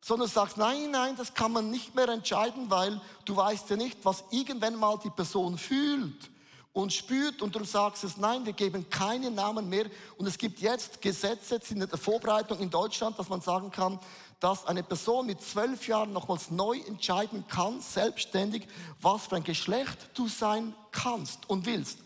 Sondern 0.00 0.28
du 0.28 0.32
sagst, 0.32 0.56
nein, 0.56 0.90
nein, 0.92 1.16
das 1.16 1.34
kann 1.34 1.52
man 1.52 1.70
nicht 1.70 1.94
mehr 1.94 2.08
entscheiden, 2.08 2.70
weil 2.70 3.00
du 3.26 3.36
weißt 3.36 3.68
ja 3.68 3.76
nicht, 3.76 3.98
was 4.04 4.24
irgendwann 4.30 4.76
mal 4.76 4.98
die 5.04 5.10
Person 5.10 5.58
fühlt. 5.58 6.30
und 6.72 6.92
spürt 6.92 7.42
und 7.42 7.56
du 7.56 7.64
sagst 7.64 8.04
es, 8.04 8.16
nein, 8.16 8.46
wir 8.46 8.52
geben 8.52 8.88
keine 8.88 9.30
Namen 9.32 9.68
mehr. 9.68 9.86
Und 10.16 10.26
es 10.26 10.38
gibt 10.38 10.60
jetzt 10.60 11.02
Gesetze 11.02 11.60
in 11.70 11.80
der 11.80 11.98
Vorbereitung 11.98 12.60
in 12.60 12.70
Deutschland, 12.70 13.18
dass 13.18 13.28
man 13.28 13.40
sagen 13.40 13.70
kann, 13.72 13.98
dass 14.40 14.66
eine 14.66 14.82
Person 14.82 15.26
mit 15.26 15.42
zwölf 15.42 15.88
Jahren 15.88 16.12
nochmals 16.12 16.50
neu 16.50 16.78
entscheiden 16.86 17.44
kann, 17.48 17.80
selbstständig, 17.80 18.68
was 19.00 19.26
für 19.26 19.36
ein 19.36 19.44
Geschlecht 19.44 20.10
du 20.14 20.28
sein 20.28 20.74
kannst 20.92 21.48
und 21.48 21.66
willst. 21.66 21.98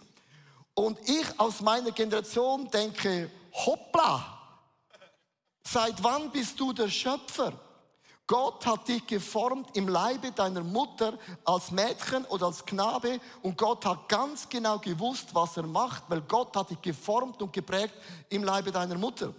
Und 0.75 0.99
ich 1.09 1.39
aus 1.39 1.61
meiner 1.61 1.91
Generation 1.91 2.71
denke, 2.71 3.31
hoppla, 3.53 4.39
seit 5.63 6.03
wann 6.03 6.31
bist 6.31 6.59
du 6.59 6.73
der 6.73 6.89
Schöpfer? 6.89 7.53
Gott 8.27 8.65
hat 8.65 8.89
dich 8.89 9.07
geformt 9.07 9.77
im 9.77 9.89
Leibe 9.89 10.33
deiner 10.33 10.63
Mutter 10.63 11.19
als 11.45 11.71
Mädchen 11.71 12.25
oder 12.27 12.47
als 12.47 12.65
Knabe 12.65 13.21
und 13.43 13.59
Gott 13.59 13.85
hat 13.85 14.09
ganz 14.09 14.49
genau 14.49 14.79
gewusst, 14.79 15.35
was 15.35 15.59
er 15.59 15.67
macht, 15.67 16.05
weil 16.09 16.23
Gott 16.23 16.57
hat 16.57 16.71
dich 16.71 16.81
geformt 16.81 17.43
und 17.43 17.53
geprägt 17.53 17.93
im 18.31 18.43
Leibe 18.45 18.73
deiner 18.73 18.97
Mutter. 18.97 19.35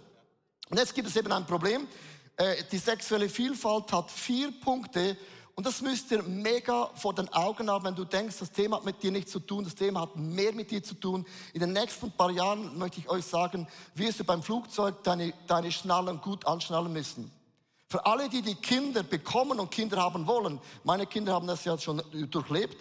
Und 0.70 0.78
jetzt 0.78 0.94
gibt 0.94 1.08
es 1.08 1.16
eben 1.16 1.32
ein 1.32 1.46
Problem. 1.46 1.88
Äh, 2.36 2.64
die 2.70 2.78
sexuelle 2.78 3.28
Vielfalt 3.28 3.92
hat 3.92 4.10
vier 4.10 4.50
Punkte 4.60 5.16
und 5.56 5.66
das 5.66 5.80
müsst 5.82 6.10
ihr 6.10 6.22
mega 6.24 6.90
vor 6.96 7.14
den 7.14 7.28
Augen 7.28 7.70
haben, 7.70 7.84
wenn 7.84 7.94
du 7.94 8.04
denkst, 8.04 8.38
das 8.40 8.50
Thema 8.50 8.76
hat 8.76 8.84
mit 8.84 9.00
dir 9.02 9.12
nichts 9.12 9.30
zu 9.30 9.38
tun, 9.38 9.62
das 9.62 9.76
Thema 9.76 10.00
hat 10.00 10.16
mehr 10.16 10.52
mit 10.52 10.70
dir 10.70 10.82
zu 10.82 10.94
tun. 10.94 11.24
In 11.52 11.60
den 11.60 11.72
nächsten 11.72 12.10
paar 12.10 12.30
Jahren 12.30 12.76
möchte 12.76 12.98
ich 12.98 13.08
euch 13.08 13.24
sagen, 13.24 13.68
wirst 13.94 14.18
du 14.18 14.24
beim 14.24 14.42
Flugzeug 14.42 15.04
deine, 15.04 15.32
deine 15.46 15.70
Schnallen 15.70 16.20
gut 16.20 16.44
anschnallen 16.44 16.92
müssen. 16.92 17.30
Für 17.88 18.04
alle, 18.04 18.28
die 18.28 18.42
die 18.42 18.56
Kinder 18.56 19.04
bekommen 19.04 19.60
und 19.60 19.70
Kinder 19.70 19.98
haben 19.98 20.26
wollen, 20.26 20.58
meine 20.82 21.06
Kinder 21.06 21.34
haben 21.34 21.46
das 21.46 21.64
ja 21.64 21.78
schon 21.78 22.02
durchlebt, 22.30 22.76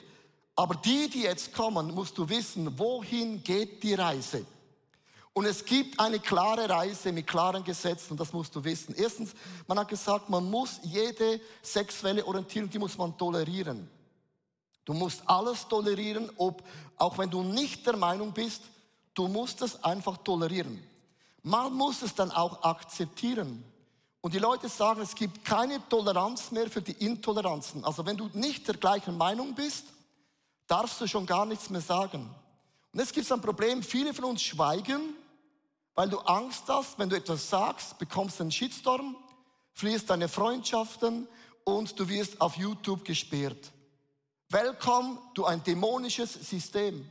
aber 0.55 0.73
die, 0.75 1.09
die 1.09 1.23
jetzt 1.23 1.53
kommen, 1.53 1.93
musst 1.93 2.17
du 2.17 2.27
wissen, 2.27 2.79
wohin 2.79 3.43
geht 3.43 3.83
die 3.83 3.93
Reise? 3.93 4.45
Und 5.33 5.45
es 5.45 5.65
gibt 5.65 5.99
eine 5.99 6.19
klare 6.19 6.69
Reise 6.69 7.11
mit 7.11 7.25
klaren 7.25 7.63
Gesetzen, 7.63 8.15
das 8.15 8.31
musst 8.33 8.55
du 8.55 8.63
wissen. 8.63 8.93
Erstens, 8.95 9.33
man 9.67 9.79
hat 9.79 9.87
gesagt, 9.87 10.29
man 10.29 10.49
muss 10.49 10.79
jede 10.83 11.41
sexuelle 11.63 12.25
Orientierung, 12.25 12.69
die 12.69 12.77
muss 12.77 12.97
man 12.97 13.17
tolerieren. 13.17 13.89
Du 14.85 14.93
musst 14.93 15.23
alles 15.25 15.67
tolerieren, 15.67 16.29
ob, 16.37 16.61
auch 16.97 17.17
wenn 17.17 17.31
du 17.31 17.41
nicht 17.41 17.85
der 17.87 17.97
Meinung 17.97 18.31
bist, 18.31 18.61
du 19.15 19.27
musst 19.27 19.61
es 19.63 19.83
einfach 19.83 20.17
tolerieren. 20.17 20.83
Man 21.41 21.73
muss 21.73 22.03
es 22.03 22.13
dann 22.13 22.31
auch 22.31 22.63
akzeptieren. 22.63 23.63
Und 24.21 24.33
die 24.33 24.39
Leute 24.39 24.69
sagen, 24.69 25.01
es 25.01 25.15
gibt 25.15 25.43
keine 25.43 25.85
Toleranz 25.89 26.51
mehr 26.51 26.69
für 26.69 26.81
die 26.81 26.93
Intoleranzen. 26.93 27.83
Also 27.83 28.05
wenn 28.05 28.17
du 28.17 28.29
nicht 28.33 28.67
der 28.67 28.75
gleichen 28.75 29.17
Meinung 29.17 29.55
bist, 29.55 29.85
darfst 30.67 31.01
du 31.01 31.07
schon 31.07 31.25
gar 31.25 31.45
nichts 31.45 31.69
mehr 31.69 31.81
sagen. 31.81 32.29
Und 32.93 32.99
jetzt 32.99 33.13
gibt 33.13 33.25
es 33.25 33.31
ein 33.31 33.41
Problem, 33.41 33.81
viele 33.81 34.13
von 34.13 34.25
uns 34.25 34.43
schweigen, 34.43 35.15
weil 35.95 36.09
du 36.09 36.19
Angst 36.19 36.63
hast, 36.67 36.97
wenn 36.97 37.09
du 37.09 37.15
etwas 37.15 37.49
sagst, 37.49 37.97
bekommst 37.99 38.39
du 38.39 38.43
einen 38.43 38.51
Shitstorm, 38.51 39.15
verlierst 39.73 40.09
deine 40.09 40.27
Freundschaften 40.27 41.27
und 41.63 41.99
du 41.99 42.07
wirst 42.09 42.41
auf 42.41 42.57
YouTube 42.57 43.05
gesperrt. 43.05 43.71
Willkommen, 44.49 45.17
du 45.33 45.45
ein 45.45 45.63
dämonisches 45.63 46.33
System. 46.33 47.07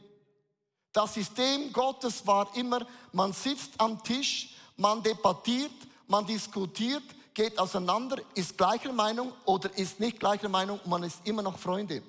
Das 0.93 1.15
System 1.15 1.73
Gottes 1.73 2.27
war 2.27 2.55
immer, 2.55 2.87
man 3.13 3.33
sitzt 3.33 3.81
am 3.81 4.03
Tisch, 4.03 4.55
man 4.77 5.03
debattiert, 5.03 5.73
man 6.07 6.27
diskutiert, 6.27 7.03
geht 7.35 7.59
auseinander, 7.59 8.19
ist 8.35 8.59
gleicher 8.59 8.93
Meinung 8.93 9.33
oder 9.45 9.77
ist 9.79 10.01
nicht 10.01 10.21
gleicher 10.21 10.49
Meinung, 10.49 10.79
man 10.85 11.03
ist 11.03 11.21
immer 11.25 11.43
noch 11.43 11.59
Freunde. 11.59 12.03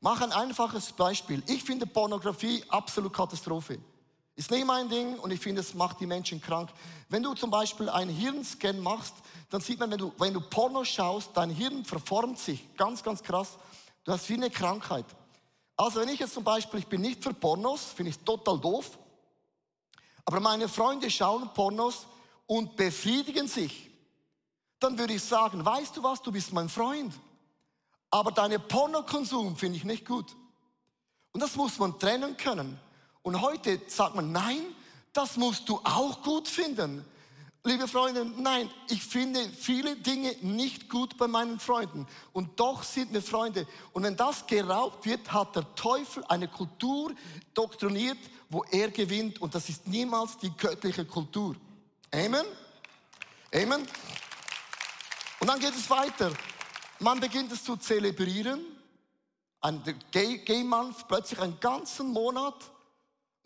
Mach 0.00 0.20
ein 0.20 0.32
einfaches 0.32 0.92
Beispiel. 0.92 1.42
Ich 1.46 1.62
finde 1.62 1.86
Pornografie 1.86 2.62
absolut 2.68 3.12
Katastrophe. 3.12 3.78
Ist 4.36 4.50
nicht 4.50 4.66
mein 4.66 4.88
Ding 4.88 5.18
und 5.18 5.32
ich 5.32 5.40
finde, 5.40 5.62
es 5.62 5.74
macht 5.74 5.98
die 5.98 6.06
Menschen 6.06 6.40
krank. 6.40 6.70
Wenn 7.08 7.22
du 7.22 7.34
zum 7.34 7.50
Beispiel 7.50 7.88
einen 7.88 8.14
Hirnscan 8.14 8.78
machst, 8.80 9.14
dann 9.50 9.60
sieht 9.60 9.80
man, 9.80 9.90
wenn 9.90 9.98
du, 9.98 10.12
wenn 10.18 10.34
du 10.34 10.40
Porno 10.40 10.84
schaust, 10.84 11.30
dein 11.34 11.50
Hirn 11.50 11.84
verformt 11.84 12.38
sich. 12.38 12.62
Ganz, 12.76 13.02
ganz 13.02 13.22
krass. 13.22 13.56
Du 14.04 14.12
hast 14.12 14.28
wie 14.28 14.34
eine 14.34 14.50
Krankheit. 14.50 15.06
Also 15.76 16.00
wenn 16.00 16.08
ich 16.08 16.20
jetzt 16.20 16.34
zum 16.34 16.44
Beispiel, 16.44 16.80
ich 16.80 16.86
bin 16.86 17.00
nicht 17.00 17.22
für 17.22 17.34
Pornos, 17.34 17.82
finde 17.94 18.10
ich 18.10 18.18
total 18.18 18.58
doof. 18.58 18.98
Aber 20.24 20.40
meine 20.40 20.68
Freunde 20.68 21.10
schauen 21.10 21.48
Pornos, 21.54 22.06
und 22.46 22.76
befriedigen 22.76 23.48
sich, 23.48 23.90
dann 24.78 24.98
würde 24.98 25.14
ich 25.14 25.22
sagen, 25.22 25.64
weißt 25.64 25.96
du 25.96 26.02
was, 26.02 26.22
du 26.22 26.30
bist 26.30 26.52
mein 26.52 26.68
Freund. 26.68 27.12
Aber 28.10 28.30
deine 28.30 28.58
Pornokonsum 28.58 29.56
finde 29.56 29.78
ich 29.78 29.84
nicht 29.84 30.06
gut. 30.06 30.34
Und 31.32 31.42
das 31.42 31.56
muss 31.56 31.78
man 31.78 31.98
trennen 31.98 32.36
können. 32.36 32.78
Und 33.26 33.40
heute 33.40 33.80
sagt 33.88 34.14
man, 34.14 34.30
nein, 34.30 34.62
das 35.12 35.36
musst 35.36 35.68
du 35.68 35.80
auch 35.82 36.22
gut 36.22 36.46
finden. 36.46 37.04
Liebe 37.64 37.88
Freunde, 37.88 38.24
nein, 38.24 38.70
ich 38.88 39.02
finde 39.02 39.40
viele 39.50 39.96
Dinge 39.96 40.36
nicht 40.42 40.88
gut 40.88 41.18
bei 41.18 41.26
meinen 41.26 41.58
Freunden. 41.58 42.06
Und 42.32 42.60
doch 42.60 42.84
sind 42.84 43.12
wir 43.12 43.20
Freunde. 43.20 43.66
Und 43.92 44.04
wenn 44.04 44.16
das 44.16 44.46
geraubt 44.46 45.04
wird, 45.06 45.32
hat 45.32 45.56
der 45.56 45.74
Teufel 45.74 46.22
eine 46.28 46.46
Kultur 46.46 47.12
doktriniert, 47.52 48.18
wo 48.48 48.62
er 48.70 48.92
gewinnt. 48.92 49.42
Und 49.42 49.56
das 49.56 49.70
ist 49.70 49.88
niemals 49.88 50.38
die 50.38 50.56
göttliche 50.56 51.04
Kultur. 51.04 51.56
Amen. 52.14 52.46
Amen. 53.52 53.88
Und 55.40 55.48
dann 55.48 55.58
geht 55.58 55.74
es 55.74 55.90
weiter. 55.90 56.30
Man 57.00 57.18
beginnt 57.18 57.50
es 57.50 57.64
zu 57.64 57.76
zelebrieren. 57.76 58.60
Ein 59.62 59.82
Gay, 60.12 60.38
Gay 60.44 60.62
Month, 60.62 61.08
plötzlich 61.08 61.40
einen 61.40 61.58
ganzen 61.58 62.12
Monat, 62.12 62.70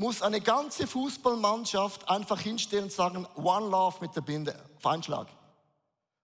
muss 0.01 0.23
eine 0.23 0.41
ganze 0.41 0.87
Fußballmannschaft 0.87 2.09
einfach 2.09 2.41
hinstehen 2.41 2.85
und 2.85 2.93
sagen, 2.93 3.27
One 3.37 3.69
Love 3.69 3.99
mit 4.01 4.17
der 4.17 4.23
Binde, 4.23 4.59
Feinschlag. 4.79 5.29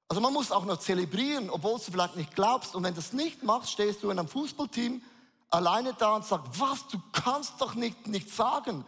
Also 0.08 0.22
man 0.22 0.32
muss 0.32 0.50
auch 0.50 0.64
noch 0.64 0.78
zelebrieren, 0.78 1.50
obwohl 1.50 1.74
du 1.74 1.92
vielleicht 1.92 2.16
nicht 2.16 2.34
glaubst. 2.34 2.74
Und 2.74 2.84
wenn 2.84 2.94
du 2.94 3.00
das 3.00 3.12
nicht 3.12 3.42
machst, 3.42 3.72
stehst 3.72 4.02
du 4.02 4.10
in 4.10 4.18
einem 4.18 4.28
Fußballteam 4.28 5.02
alleine 5.50 5.92
da 5.92 6.16
und 6.16 6.24
sagst, 6.24 6.58
was, 6.58 6.88
du 6.88 6.98
kannst 7.12 7.60
doch 7.60 7.74
nicht, 7.74 8.06
nicht 8.06 8.34
sagen. 8.34 8.82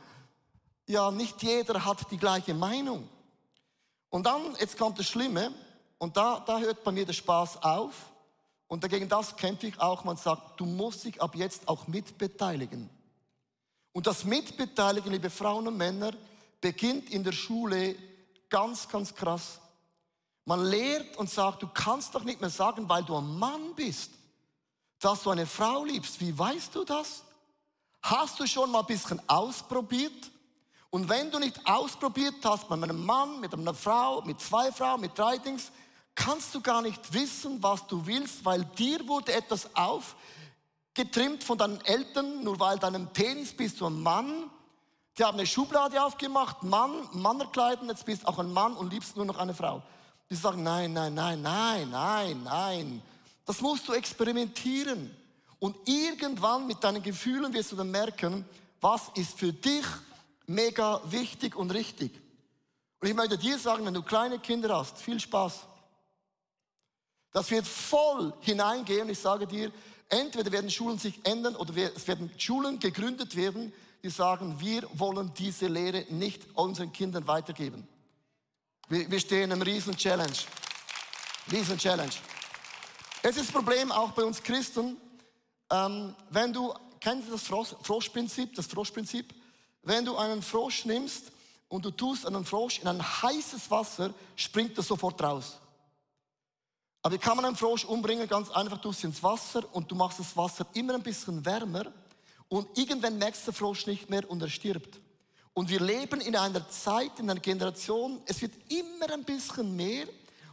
Ja, 0.87 1.11
nicht 1.11 1.43
jeder 1.43 1.85
hat 1.85 2.11
die 2.11 2.17
gleiche 2.17 2.55
Meinung. 2.55 3.07
Und 4.09 4.25
dann, 4.25 4.57
jetzt 4.59 4.79
kommt 4.79 4.99
das 4.99 5.07
Schlimme, 5.07 5.53
und 5.99 6.17
da, 6.17 6.41
da 6.41 6.61
hört 6.61 6.83
bei 6.83 6.93
mir 6.93 7.05
der 7.05 7.13
Spaß 7.13 7.63
auf. 7.63 7.93
Und 8.69 8.85
dagegen 8.85 9.09
das 9.09 9.37
kämpfe 9.37 9.67
ich 9.67 9.79
auch. 9.81 10.05
Man 10.05 10.17
sagt, 10.17 10.59
du 10.59 10.65
musst 10.65 11.05
dich 11.05 11.21
ab 11.21 11.35
jetzt 11.35 11.69
auch 11.69 11.89
mitbeteiligen. 11.89 12.89
Und 13.99 14.07
das 14.07 14.23
Mitbeteiligen, 14.23 15.11
liebe 15.11 15.29
Frauen 15.29 15.67
und 15.67 15.77
Männer, 15.77 16.13
beginnt 16.61 17.11
in 17.11 17.25
der 17.25 17.33
Schule 17.33 17.97
ganz, 18.49 18.89
ganz 18.89 19.13
krass. 19.13 19.59
Man 20.45 20.65
lehrt 20.67 21.17
und 21.17 21.29
sagt, 21.29 21.65
du 21.65 21.67
kannst 21.67 22.15
doch 22.15 22.23
nicht 22.23 22.41
mehr 22.41 22.49
sagen, 22.49 22.89
weil 22.89 23.03
du 23.03 23.17
ein 23.17 23.37
Mann 23.41 23.75
bist, 23.75 24.13
dass 25.01 25.25
du 25.25 25.31
eine 25.31 25.47
Frau 25.47 25.85
liebst. 25.85 26.21
Wie 26.21 26.39
weißt 26.39 26.77
du 26.77 26.85
das? 26.85 27.25
Hast 28.01 28.39
du 28.39 28.47
schon 28.47 28.71
mal 28.71 28.83
ein 28.83 28.87
bisschen 28.87 29.21
ausprobiert? 29.29 30.31
Und 30.91 31.09
wenn 31.09 31.33
du 31.33 31.41
nicht 31.41 31.59
ausprobiert 31.67 32.37
hast 32.45 32.71
mit 32.71 32.81
einem 32.81 33.05
Mann, 33.05 33.41
mit 33.41 33.53
einer 33.53 33.75
Frau, 33.75 34.23
mit 34.23 34.41
zwei 34.41 34.71
Frauen, 34.71 35.01
mit 35.01 35.19
drei 35.19 35.39
Dings, 35.39 35.73
kannst 36.15 36.55
du 36.55 36.61
gar 36.61 36.83
nicht 36.83 37.13
wissen, 37.13 37.61
was 37.65 37.85
du 37.89 38.07
willst, 38.07 38.45
weil 38.45 38.65
dir 38.65 39.09
wurde 39.09 39.33
etwas 39.33 39.75
aufgetrimmt 40.99 41.45
von 41.45 41.57
deinen 41.57 41.81
Eltern, 41.83 42.43
nur 42.43 42.59
weil 42.59 42.79
deinem 42.79 43.07
Penis 43.09 43.53
bist 43.53 43.81
du 43.81 43.87
ein 43.87 44.01
Mann. 44.03 44.51
Die 45.17 45.23
haben 45.23 45.39
eine 45.39 45.47
Schublade 45.47 46.03
aufgemacht, 46.03 46.65
Mann, 46.65 47.09
Mannerkleiden, 47.13 47.89
jetzt 47.89 48.05
bist 48.05 48.23
du 48.23 48.29
auch 48.29 48.39
ein 48.39 48.53
Mann 48.53 48.75
und 48.75 48.93
liebst 48.93 49.17
nur 49.17 49.25
noch 49.25 49.39
eine 49.39 49.55
Frau. 49.55 49.83
Die 50.29 50.35
sagen, 50.35 50.63
nein, 50.65 50.93
nein, 50.93 51.15
nein, 51.15 51.41
nein, 51.41 51.91
nein, 51.91 52.43
nein. 52.43 53.03
Das 53.45 53.61
musst 53.61 53.87
du 53.87 53.93
experimentieren. 53.93 55.15
Und 55.61 55.77
irgendwann 55.89 56.67
mit 56.67 56.83
deinen 56.83 57.03
Gefühlen 57.03 57.53
wirst 57.53 57.73
du 57.73 57.77
dann 57.77 57.91
merken, 57.91 58.45
was 58.81 59.09
ist 59.15 59.39
für 59.39 59.53
dich 59.53 59.85
mega 60.47 61.01
wichtig 61.05 61.55
und 61.55 61.71
richtig. 61.71 62.13
Und 63.01 63.09
ich 63.09 63.15
möchte 63.15 63.39
dir 63.39 63.59
sagen, 63.59 63.87
wenn 63.87 63.95
du 63.95 64.03
kleine 64.03 64.41
Kinder 64.41 64.77
hast, 64.77 64.99
viel 64.99 65.21
Spaß. 65.21 65.61
Das 67.33 67.51
wird 67.51 67.67
voll 67.67 68.33
hineingehen. 68.41 69.09
Ich 69.09 69.21
sage 69.21 69.47
dir, 69.47 69.73
entweder 70.09 70.51
werden 70.53 70.71
Schulen 70.71 70.99
sich 70.99 71.21
ändern 71.25 71.57
oder 71.57 71.75
es 71.95 72.07
werden 72.07 72.31
Schulen 72.39 72.79
gegründet 72.79 73.37
werden, 73.37 73.73
die 74.03 74.11
sagen, 74.11 74.61
wir 74.61 74.89
wollen 74.95 75.33
diese 75.35 75.67
Lehre 75.67 76.07
nicht 76.11 76.47
unseren 76.55 76.93
Kindern 76.93 77.27
weitergeben. 77.27 77.87
Wir, 78.89 79.11
wir 79.11 79.21
stehen 79.21 79.51
im 79.51 79.63
riesen 79.63 79.97
Challenge. 79.97 80.37
Riesen 81.51 81.79
Challenge. 81.79 82.13
Es 83.23 83.37
ist 83.37 83.47
das 83.47 83.53
Problem 83.53 83.91
auch 83.91 84.13
bei 84.13 84.23
uns 84.23 84.43
Christen, 84.43 84.97
ähm, 85.71 86.15
wenn 86.31 86.53
du, 86.53 86.73
kennst 87.01 87.29
du 87.29 87.33
das 87.33 87.43
Froschprinzip, 87.83 88.55
das 88.55 88.67
Froschprinzip? 88.67 89.35
Wenn 89.83 90.05
du 90.05 90.17
einen 90.17 90.43
Frosch 90.43 90.85
nimmst 90.85 91.33
und 91.69 91.85
du 91.85 91.91
tust 91.91 92.27
einen 92.27 92.45
Frosch 92.45 92.79
in 92.79 92.89
ein 92.89 93.03
heißes 93.03 93.71
Wasser, 93.71 94.15
springt 94.37 94.77
er 94.79 94.83
sofort 94.83 95.23
raus. 95.23 95.59
Aber 97.09 97.15
wie 97.15 97.21
kann 97.21 97.37
man 97.37 97.47
einen 97.47 97.57
Frosch 97.57 97.87
umbringen? 97.87 98.29
Ganz 98.29 98.51
einfach, 98.51 98.77
du 98.83 98.91
ins 98.91 99.23
Wasser 99.23 99.65
und 99.73 99.91
du 99.91 99.95
machst 99.95 100.21
das 100.21 100.37
Wasser 100.37 100.67
immer 100.75 100.93
ein 100.93 101.03
bisschen 101.03 101.43
wärmer 101.43 101.87
Und 102.51 102.77
irgendwann 102.77 103.17
merkst 103.17 103.47
der 103.47 103.55
Frosch 103.55 103.87
nicht 103.87 104.11
mehr 104.11 104.31
und 104.31 104.43
er 104.43 104.51
stirbt. 104.51 105.01
Und 105.55 105.71
wir 105.71 105.81
leben 105.81 106.21
in 106.21 106.37
einer 106.37 106.69
Zeit, 106.69 107.19
in 107.19 107.31
einer 107.31 107.41
Generation, 107.41 108.21
es 108.27 108.43
wird 108.43 108.53
immer 108.69 109.11
ein 109.11 109.25
bisschen 109.25 109.75
mehr. 109.75 110.05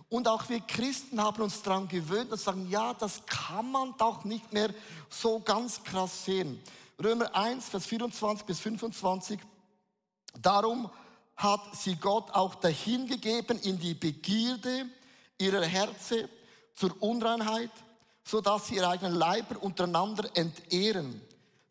Und 0.08 0.30
auch 0.30 0.48
wir 0.48 0.62
Christen 0.62 1.22
haben 1.22 1.42
uns 1.42 1.62
daran 1.62 1.90
gewöhnt 1.90 2.32
und 2.32 2.40
sagen, 2.40 2.70
ja, 2.70 2.94
das 2.94 3.26
kann 3.26 3.70
man 3.70 3.94
doch 3.98 4.24
nicht 4.24 4.54
mehr 4.54 4.70
so 5.10 5.42
ganz 5.42 5.84
krass 5.84 6.24
sehen. 6.24 6.64
Römer 7.04 7.36
1, 7.36 7.68
Vers 7.68 7.86
24 7.86 8.46
bis 8.46 8.62
25. 8.62 9.42
Darum 10.42 10.90
hat 11.36 11.76
sie 11.76 11.98
Gott 11.98 12.32
auch 12.32 12.56
dahingegeben 12.56 13.60
in 13.60 13.78
die 13.78 13.94
Begierde 13.94 14.86
ihrer 15.38 15.66
Herzen 15.66 16.30
zur 16.76 16.96
Unreinheit, 17.02 17.72
so 18.24 18.42
dass 18.42 18.68
sie 18.68 18.76
ihre 18.76 18.90
eigenen 18.90 19.16
Leiber 19.16 19.62
untereinander 19.62 20.30
entehren 20.36 21.22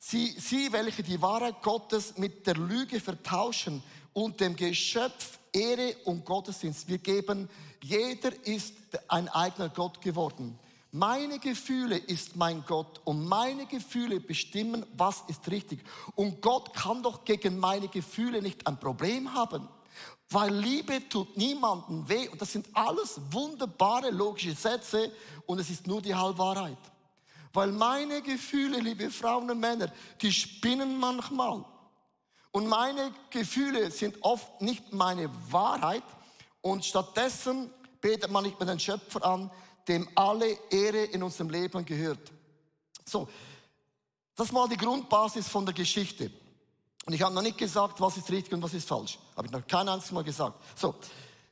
Sie, 0.07 0.35
sie, 0.39 0.71
welche 0.71 1.03
die 1.03 1.23
Wahrheit 1.23 1.63
Gottes 1.63 2.19
mit 2.19 2.47
der 2.47 2.57
Lüge 2.57 3.01
vertauschen 3.01 3.83
und 4.13 4.39
dem 4.39 4.55
Geschöpf 4.55 5.39
Ehre 5.51 5.97
und 6.05 6.27
Gottesdienst. 6.27 6.87
Wir 6.89 6.99
geben, 6.99 7.49
jeder 7.83 8.31
ist 8.47 8.75
ein 9.09 9.31
eigener 9.31 9.71
Gott 9.71 10.03
geworden. 10.03 10.59
Meine 10.91 11.39
Gefühle 11.39 11.97
ist 11.97 12.37
mein 12.37 12.63
Gott 12.67 13.01
und 13.05 13.27
meine 13.27 13.65
Gefühle 13.65 14.21
bestimmen, 14.21 14.85
was 14.95 15.23
ist 15.29 15.51
richtig. 15.51 15.81
Und 16.15 16.43
Gott 16.43 16.75
kann 16.75 17.03
doch 17.03 17.25
gegen 17.25 17.59
meine 17.59 17.89
Gefühle 17.89 18.43
nicht 18.43 18.67
ein 18.67 18.79
Problem 18.79 19.33
haben, 19.33 19.67
weil 20.31 20.55
Liebe 20.55 21.09
tut 21.09 21.37
niemandem 21.37 22.09
weh 22.09 22.29
und 22.29 22.41
das 22.41 22.53
sind 22.53 22.67
alles 22.73 23.21
wunderbare 23.31 24.11
logische 24.11 24.55
Sätze 24.55 25.13
und 25.47 25.59
es 25.59 25.71
ist 25.71 25.87
nur 25.87 26.01
die 26.03 26.15
Halbwahrheit. 26.15 26.79
Weil 27.53 27.71
meine 27.71 28.21
Gefühle, 28.21 28.81
liebe 28.81 29.11
Frauen 29.11 29.49
und 29.49 29.61
Männer, 29.61 29.93
die 30.21 30.33
spinnen 30.33 30.99
manchmal. 30.99 31.65
Und 32.51 32.67
meine 32.67 33.13
Gefühle 33.31 33.91
sind 33.91 34.17
oft 34.23 34.61
nicht 34.61 34.93
meine 34.93 35.31
Wahrheit. 35.51 36.03
Und 36.63 36.85
stattdessen 36.85 37.71
betet 38.01 38.31
man 38.31 38.45
nicht 38.45 38.59
mehr 38.59 38.67
den 38.67 38.81
Schöpfer 38.81 39.25
an, 39.25 39.51
dem 39.87 40.09
alle 40.15 40.57
Ehre 40.71 41.05
in 41.05 41.23
unserem 41.23 41.51
Leben 41.51 41.85
gehört. 41.85 42.33
So, 43.05 43.29
das 44.35 44.51
mal 44.51 44.69
die 44.69 44.77
Grundbasis 44.77 45.49
von 45.49 45.65
der 45.65 45.75
Geschichte. 45.75 46.31
Und 47.07 47.13
ich 47.13 47.23
habe 47.23 47.35
noch 47.35 47.43
nicht 47.43 47.59
gesagt, 47.59 48.01
was 48.01 48.17
ist 48.17 48.31
richtig 48.31 48.55
und 48.55 48.63
was 48.63 48.75
ist 48.75 48.89
falsch. 48.89 49.19
Habe 49.37 49.47
ich 49.47 49.53
noch 49.53 49.67
kein 49.67 49.89
einziges 49.89 50.13
Mal 50.13 50.25
gesagt. 50.25 50.59
So, 50.75 50.95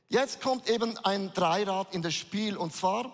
jetzt 0.09 0.41
kommt 0.41 0.67
eben 0.69 0.97
ein 0.99 1.31
Dreirad 1.33 1.93
in 1.93 2.01
das 2.01 2.15
Spiel. 2.15 2.57
Und 2.57 2.73
zwar 2.73 3.11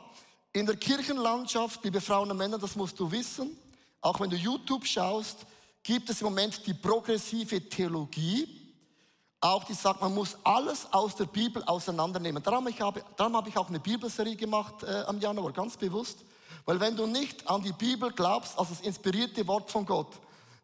in 0.54 0.66
der 0.66 0.78
Kirchenlandschaft, 0.78 1.84
liebe 1.84 2.00
Frauen 2.00 2.32
und 2.32 2.38
Männer, 2.38 2.58
das 2.58 2.76
musst 2.76 3.00
du 3.00 3.12
wissen, 3.12 3.58
auch 4.02 4.20
wenn 4.20 4.30
du 4.30 4.38
YouTube 4.38 4.86
schaust, 4.86 5.46
gibt 5.84 6.10
es 6.10 6.22
im 6.22 6.26
Moment 6.28 6.66
die 6.66 6.74
progressive 6.74 7.68
Theologie, 7.68 8.56
auch 9.42 9.64
die 9.64 9.74
sagt, 9.74 10.02
man 10.02 10.14
muss 10.14 10.38
alles 10.44 10.88
aus 10.92 11.16
der 11.16 11.26
Bibel 11.26 11.64
auseinandernehmen. 11.64 12.44
Darum, 12.44 12.68
habe, 12.80 13.04
darum 13.16 13.36
habe 13.36 13.50
ich 13.50 13.58
auch 13.58 13.70
eine 13.70 13.80
Bibelserie 13.80 14.36
gemacht 14.36 14.84
äh, 14.84 15.04
am 15.08 15.20
Januar, 15.20 15.54
ganz 15.54 15.78
bewusst. 15.78 16.20
Weil 16.66 16.80
wenn 16.80 16.96
du 16.96 17.06
nicht 17.06 17.48
an 17.48 17.62
die 17.62 17.72
Bibel 17.72 18.12
glaubst, 18.12 18.58
als 18.60 18.70
das 18.70 18.82
inspirierte 18.82 19.48
Wort 19.48 19.72
von 19.72 19.86
Gott, 19.86 20.20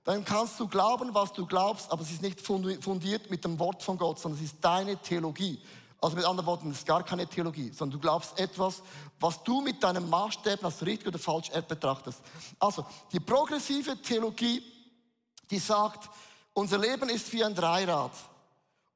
dann 0.06 0.24
kannst 0.24 0.60
du 0.60 0.68
glauben, 0.68 1.14
was 1.14 1.34
du 1.34 1.48
glaubst, 1.48 1.92
aber 1.92 2.04
es 2.04 2.12
ist 2.12 2.22
nicht 2.22 2.40
fundiert 2.40 3.32
mit 3.32 3.44
dem 3.44 3.58
Wort 3.58 3.82
von 3.82 3.98
Gott, 3.98 4.20
sondern 4.20 4.40
es 4.40 4.52
ist 4.52 4.58
deine 4.62 4.98
Theologie. 4.98 5.60
Also 6.00 6.16
mit 6.16 6.26
anderen 6.26 6.46
Worten, 6.46 6.70
es 6.70 6.80
ist 6.80 6.86
gar 6.86 7.04
keine 7.04 7.26
Theologie, 7.26 7.72
sondern 7.74 8.00
du 8.00 8.00
glaubst 8.00 8.38
etwas, 8.40 8.84
was 9.20 9.42
du 9.44 9.62
mit 9.62 9.82
deinem 9.82 10.08
Maßstab 10.08 10.64
als 10.64 10.86
richtig 10.86 11.08
oder 11.08 11.18
falsch 11.18 11.50
betrachtest. 11.68 12.22
Also, 12.60 12.86
die 13.12 13.20
progressive 13.20 14.00
Theologie, 14.00 14.62
die 15.50 15.58
sagt, 15.58 16.08
unser 16.54 16.78
Leben 16.78 17.10
ist 17.10 17.34
wie 17.34 17.44
ein 17.44 17.56
Dreirad. 17.56 18.12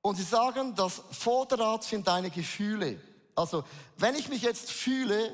Und 0.02 0.16
sie 0.16 0.24
sagen, 0.24 0.76
das 0.76 1.02
Vorderrad 1.12 1.84
sind 1.84 2.08
deine 2.08 2.30
Gefühle. 2.30 3.02
Also, 3.34 3.64
wenn 3.98 4.14
ich 4.14 4.30
mich 4.30 4.44
jetzt 4.44 4.72
fühle, 4.72 5.34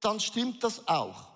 dann 0.00 0.20
stimmt 0.20 0.62
das 0.62 0.86
auch. 0.86 1.29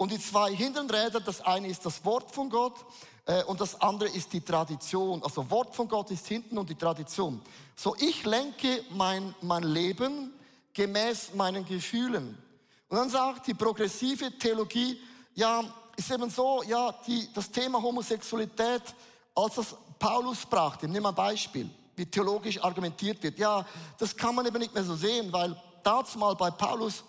Und 0.00 0.10
die 0.12 0.18
zwei 0.18 0.56
hinteren 0.56 0.88
Räder, 0.88 1.20
das 1.20 1.42
eine 1.42 1.68
ist 1.68 1.84
das 1.84 2.02
Wort 2.06 2.30
von 2.30 2.48
Gott 2.48 2.86
äh, 3.26 3.44
und 3.44 3.60
das 3.60 3.78
andere 3.82 4.08
ist 4.08 4.32
die 4.32 4.40
Tradition. 4.40 5.22
Also 5.22 5.50
Wort 5.50 5.76
von 5.76 5.86
Gott 5.88 6.10
ist 6.10 6.26
hinten 6.26 6.56
und 6.56 6.70
die 6.70 6.74
Tradition. 6.74 7.42
So, 7.76 7.94
ich 7.98 8.24
lenke 8.24 8.82
mein, 8.92 9.34
mein 9.42 9.62
Leben 9.62 10.32
gemäß 10.72 11.34
meinen 11.34 11.66
Gefühlen. 11.66 12.42
Und 12.88 12.96
dann 12.96 13.10
sagt 13.10 13.46
die 13.46 13.52
progressive 13.52 14.38
Theologie, 14.38 14.98
ja, 15.34 15.62
ist 15.94 16.10
eben 16.10 16.30
so, 16.30 16.62
ja, 16.62 16.94
die, 17.06 17.28
das 17.34 17.50
Thema 17.50 17.82
Homosexualität, 17.82 18.94
als 19.34 19.56
das 19.56 19.76
Paulus 19.98 20.46
brachte, 20.46 20.88
nimm 20.88 21.04
ein 21.04 21.14
Beispiel, 21.14 21.68
wie 21.94 22.06
theologisch 22.06 22.58
argumentiert 22.64 23.22
wird. 23.22 23.38
Ja, 23.38 23.66
das 23.98 24.16
kann 24.16 24.34
man 24.34 24.46
eben 24.46 24.60
nicht 24.60 24.72
mehr 24.72 24.82
so 24.82 24.96
sehen, 24.96 25.30
weil 25.30 25.54
damals 25.82 26.16
mal 26.16 26.34
bei 26.36 26.50
Paulus 26.50 27.04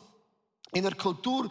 in 0.74 0.84
der 0.84 0.96
Kultur 0.96 1.50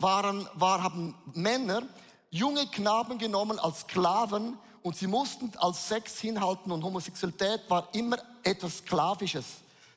waren, 0.00 0.48
war, 0.54 0.82
haben 0.82 1.14
Männer 1.34 1.82
junge 2.30 2.66
Knaben 2.66 3.18
genommen 3.18 3.58
als 3.58 3.80
Sklaven 3.80 4.58
und 4.82 4.96
sie 4.96 5.06
mussten 5.06 5.52
als 5.58 5.88
Sex 5.88 6.18
hinhalten 6.20 6.72
und 6.72 6.82
Homosexualität 6.82 7.62
war 7.68 7.88
immer 7.92 8.18
etwas 8.42 8.78
Sklavisches. 8.78 9.46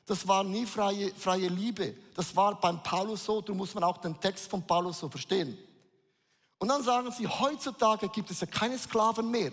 Das 0.06 0.28
war 0.28 0.44
nie 0.44 0.66
freie, 0.66 1.14
freie 1.14 1.48
Liebe. 1.48 1.94
Das 2.14 2.36
war 2.36 2.60
beim 2.60 2.82
Paulus 2.82 3.24
so, 3.24 3.40
darum 3.40 3.58
muss 3.58 3.74
man 3.74 3.84
auch 3.84 3.96
den 3.96 4.18
Text 4.20 4.50
von 4.50 4.62
Paulus 4.62 4.98
so 4.98 5.08
verstehen. 5.08 5.56
Und 6.58 6.68
dann 6.68 6.82
sagen 6.82 7.10
sie, 7.10 7.26
heutzutage 7.26 8.08
gibt 8.08 8.30
es 8.30 8.40
ja 8.40 8.46
keine 8.46 8.78
Sklaven 8.78 9.30
mehr. 9.30 9.52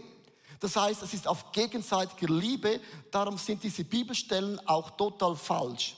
Das 0.60 0.76
heißt, 0.76 1.02
es 1.02 1.14
ist 1.14 1.28
auf 1.28 1.52
gegenseitiger 1.52 2.32
Liebe, 2.32 2.80
darum 3.10 3.38
sind 3.38 3.64
diese 3.64 3.84
Bibelstellen 3.84 4.60
auch 4.68 4.92
total 4.92 5.36
falsch. 5.36 5.96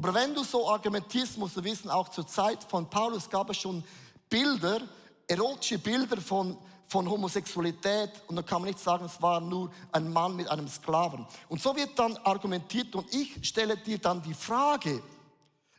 Aber 0.00 0.14
wenn 0.14 0.32
du 0.32 0.44
so 0.44 0.70
argumentierst, 0.70 1.36
musst 1.38 1.56
du 1.56 1.64
wissen, 1.64 1.90
auch 1.90 2.08
zur 2.08 2.24
Zeit 2.24 2.62
von 2.62 2.88
Paulus 2.88 3.28
gab 3.28 3.50
es 3.50 3.56
schon 3.56 3.82
Bilder, 4.30 4.80
erotische 5.26 5.78
Bilder 5.78 6.20
von, 6.20 6.56
von 6.86 7.10
Homosexualität 7.10 8.12
und 8.28 8.36
dann 8.36 8.46
kann 8.46 8.62
man 8.62 8.68
nicht 8.68 8.78
sagen, 8.78 9.06
es 9.06 9.20
war 9.20 9.40
nur 9.40 9.72
ein 9.90 10.12
Mann 10.12 10.36
mit 10.36 10.48
einem 10.48 10.68
Sklaven. 10.68 11.26
Und 11.48 11.60
so 11.60 11.74
wird 11.74 11.98
dann 11.98 12.16
argumentiert 12.18 12.94
und 12.94 13.12
ich 13.12 13.44
stelle 13.44 13.76
dir 13.76 13.98
dann 13.98 14.22
die 14.22 14.34
Frage, 14.34 15.02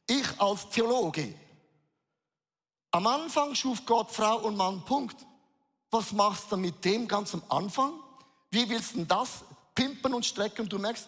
ich 0.05 0.27
als 0.37 0.67
Theologe, 0.69 1.33
am 2.91 3.07
Anfang 3.07 3.55
schuf 3.55 3.85
Gott 3.85 4.11
Frau 4.11 4.39
und 4.39 4.57
Mann, 4.57 4.83
Punkt. 4.83 5.15
Was 5.91 6.11
machst 6.11 6.51
du 6.51 6.57
mit 6.57 6.83
dem 6.83 7.07
ganz 7.07 7.33
am 7.33 7.43
Anfang? 7.47 7.93
Wie 8.51 8.67
willst 8.67 8.95
du 8.95 9.05
das 9.05 9.45
pimpen 9.73 10.13
und 10.13 10.25
strecken? 10.25 10.67
Du 10.67 10.77
merkst, 10.77 11.07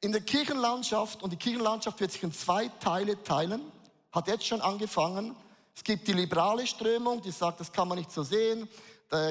in 0.00 0.12
der 0.12 0.20
Kirchenlandschaft, 0.20 1.22
und 1.22 1.32
die 1.32 1.36
Kirchenlandschaft 1.36 2.00
wird 2.00 2.12
sich 2.12 2.22
in 2.22 2.32
zwei 2.32 2.68
Teile 2.68 3.22
teilen, 3.22 3.60
hat 4.12 4.28
jetzt 4.28 4.46
schon 4.46 4.60
angefangen, 4.60 5.34
es 5.74 5.84
gibt 5.84 6.08
die 6.08 6.12
liberale 6.12 6.66
Strömung, 6.66 7.22
die 7.22 7.30
sagt, 7.30 7.60
das 7.60 7.72
kann 7.72 7.88
man 7.88 7.98
nicht 7.98 8.10
so 8.10 8.22
sehen, 8.22 8.68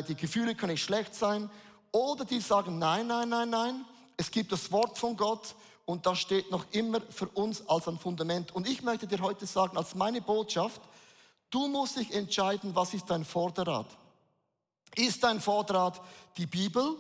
die 0.08 0.16
Gefühle 0.16 0.56
können 0.56 0.72
nicht 0.72 0.84
schlecht 0.84 1.14
sein. 1.14 1.50
Oder 1.92 2.26
die 2.26 2.40
sagen, 2.40 2.80
nein, 2.80 3.08
nein, 3.08 3.30
nein, 3.30 3.50
nein, 3.50 3.86
es 4.18 4.32
gibt 4.32 4.52
das 4.52 4.72
Wort 4.72 4.98
von 4.98 5.16
Gott 5.16 5.56
und 5.86 6.06
das 6.06 6.20
steht 6.20 6.52
noch 6.52 6.66
immer 6.72 7.02
für 7.10 7.28
uns 7.30 7.68
als 7.68 7.88
ein 7.88 7.98
Fundament. 7.98 8.54
Und 8.54 8.68
ich 8.68 8.82
möchte 8.82 9.08
dir 9.08 9.20
heute 9.22 9.46
sagen, 9.46 9.78
als 9.78 9.96
meine 9.96 10.22
Botschaft, 10.22 10.82
du 11.50 11.68
musst 11.68 11.98
dich 11.98 12.14
entscheiden, 12.14 12.76
was 12.76 12.94
ist 12.94 13.10
dein 13.10 13.26
Vorderrad. 13.26 13.88
Ist 14.96 15.24
dein 15.24 15.40
Vorderrad 15.40 16.02
die 16.38 16.46
Bibel? 16.46 16.96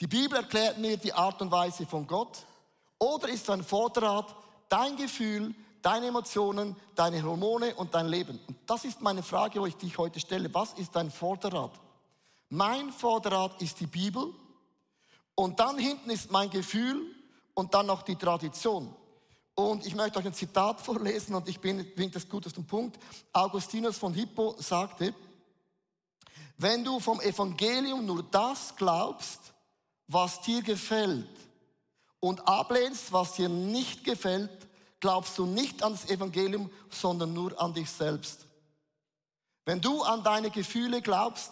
Die 0.00 0.06
Bibel 0.06 0.38
erklärt 0.38 0.78
mir 0.78 0.96
die 0.96 1.12
Art 1.12 1.40
und 1.42 1.50
Weise 1.50 1.86
von 1.86 2.06
Gott. 2.06 2.44
Oder 3.02 3.30
ist 3.30 3.48
dein 3.48 3.64
Vorderrad 3.64 4.32
dein 4.68 4.96
Gefühl, 4.96 5.56
deine 5.82 6.06
Emotionen, 6.06 6.76
deine 6.94 7.20
Hormone 7.24 7.74
und 7.74 7.92
dein 7.92 8.06
Leben. 8.06 8.38
Und 8.46 8.56
das 8.64 8.84
ist 8.84 9.00
meine 9.00 9.24
Frage, 9.24 9.60
wo 9.60 9.66
ich 9.66 9.76
dich 9.76 9.98
heute 9.98 10.20
stelle. 10.20 10.54
Was 10.54 10.74
ist 10.74 10.94
dein 10.94 11.10
Vorderrad? 11.10 11.72
Mein 12.48 12.92
Vorderrad 12.92 13.60
ist 13.60 13.80
die 13.80 13.88
Bibel 13.88 14.32
und 15.34 15.58
dann 15.58 15.78
hinten 15.78 16.10
ist 16.10 16.30
mein 16.30 16.48
Gefühl 16.48 17.12
und 17.54 17.74
dann 17.74 17.86
noch 17.86 18.02
die 18.02 18.14
Tradition. 18.14 18.94
Und 19.56 19.84
ich 19.84 19.96
möchte 19.96 20.20
euch 20.20 20.26
ein 20.26 20.34
Zitat 20.34 20.80
vorlesen 20.86 21.34
und 21.34 21.48
ich 21.48 21.58
bin, 21.58 21.84
das 22.12 22.28
gut 22.28 22.46
auf 22.46 22.52
den 22.52 22.68
Punkt. 22.68 23.00
Augustinus 23.32 23.98
von 23.98 24.14
Hippo 24.14 24.54
sagte, 24.60 25.12
wenn 26.56 26.84
du 26.84 27.00
vom 27.00 27.20
Evangelium 27.20 28.06
nur 28.06 28.22
das 28.22 28.76
glaubst, 28.76 29.40
was 30.06 30.40
dir 30.42 30.62
gefällt 30.62 31.26
und 32.22 32.46
ablehnst, 32.46 33.12
was 33.12 33.32
dir 33.32 33.48
nicht 33.48 34.04
gefällt, 34.04 34.68
glaubst 35.00 35.36
du 35.36 35.44
nicht 35.44 35.82
an 35.82 35.90
das 35.90 36.08
Evangelium, 36.08 36.70
sondern 36.88 37.32
nur 37.32 37.60
an 37.60 37.74
dich 37.74 37.90
selbst. 37.90 38.46
Wenn 39.64 39.80
du 39.80 40.02
an 40.02 40.22
deine 40.22 40.48
Gefühle 40.50 41.02
glaubst, 41.02 41.50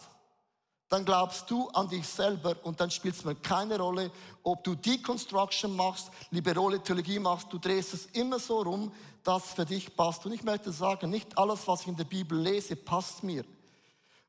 dann 0.89 1.05
glaubst 1.05 1.51
du 1.51 1.69
an 1.71 1.89
dich 1.89 2.07
selber 2.07 2.55
und 2.63 2.81
dann 2.81 2.93
spielt 2.93 3.17
es 3.17 3.25
mir 3.25 3.35
keine 3.35 3.81
Rolle, 3.81 4.13
ob 4.45 4.63
du 4.63 4.77
Deconstruction 4.77 5.75
machst, 5.75 6.13
liberale 6.31 6.81
Theologie 6.81 7.19
machst, 7.19 7.53
du 7.53 7.59
drehst 7.59 7.93
es 7.93 8.07
immer 8.07 8.39
so 8.39 8.63
rum, 8.63 8.93
dass 9.25 9.47
es 9.47 9.53
für 9.55 9.67
dich 9.67 9.97
passt. 9.97 10.25
Und 10.25 10.33
ich 10.33 10.45
möchte 10.45 10.71
sagen, 10.71 11.11
nicht 11.11 11.37
alles, 11.37 11.67
was 11.67 11.83
ich 11.83 11.89
in 11.89 11.97
der 11.97 12.05
Bibel 12.05 12.39
lese, 12.39 12.77
passt 12.77 13.25
mir. 13.25 13.45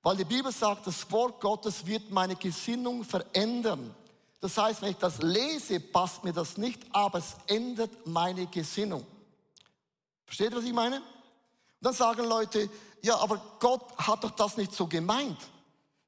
Weil 0.02 0.18
die 0.18 0.26
Bibel 0.26 0.52
sagt, 0.52 0.88
das 0.88 1.12
Wort 1.12 1.40
Gottes 1.40 1.86
wird 1.86 2.10
meine 2.10 2.36
Gesinnung 2.36 3.04
verändern. 3.04 3.96
Das 4.42 4.58
heißt, 4.58 4.82
wenn 4.82 4.92
ich 4.92 4.98
das 4.98 5.22
lese, 5.22 5.80
passt 5.80 6.24
mir 6.24 6.34
das 6.34 6.58
nicht, 6.58 6.84
aber 6.92 7.20
es 7.20 7.36
ändert 7.48 7.92
meine 8.06 8.48
Gesinnung. 8.48 9.06
Versteht 10.26 10.52
ihr, 10.52 10.58
was 10.58 10.66
ich 10.66 10.74
meine? 10.74 10.98
Und 10.98 11.04
dann 11.80 11.94
sagen 11.94 12.26
Leute, 12.26 12.70
ja, 13.04 13.18
aber 13.18 13.42
Gott 13.60 13.96
hat 13.98 14.24
doch 14.24 14.32
das 14.32 14.58
nicht 14.58 14.74
so 14.74 14.88
gemeint. 14.88 15.38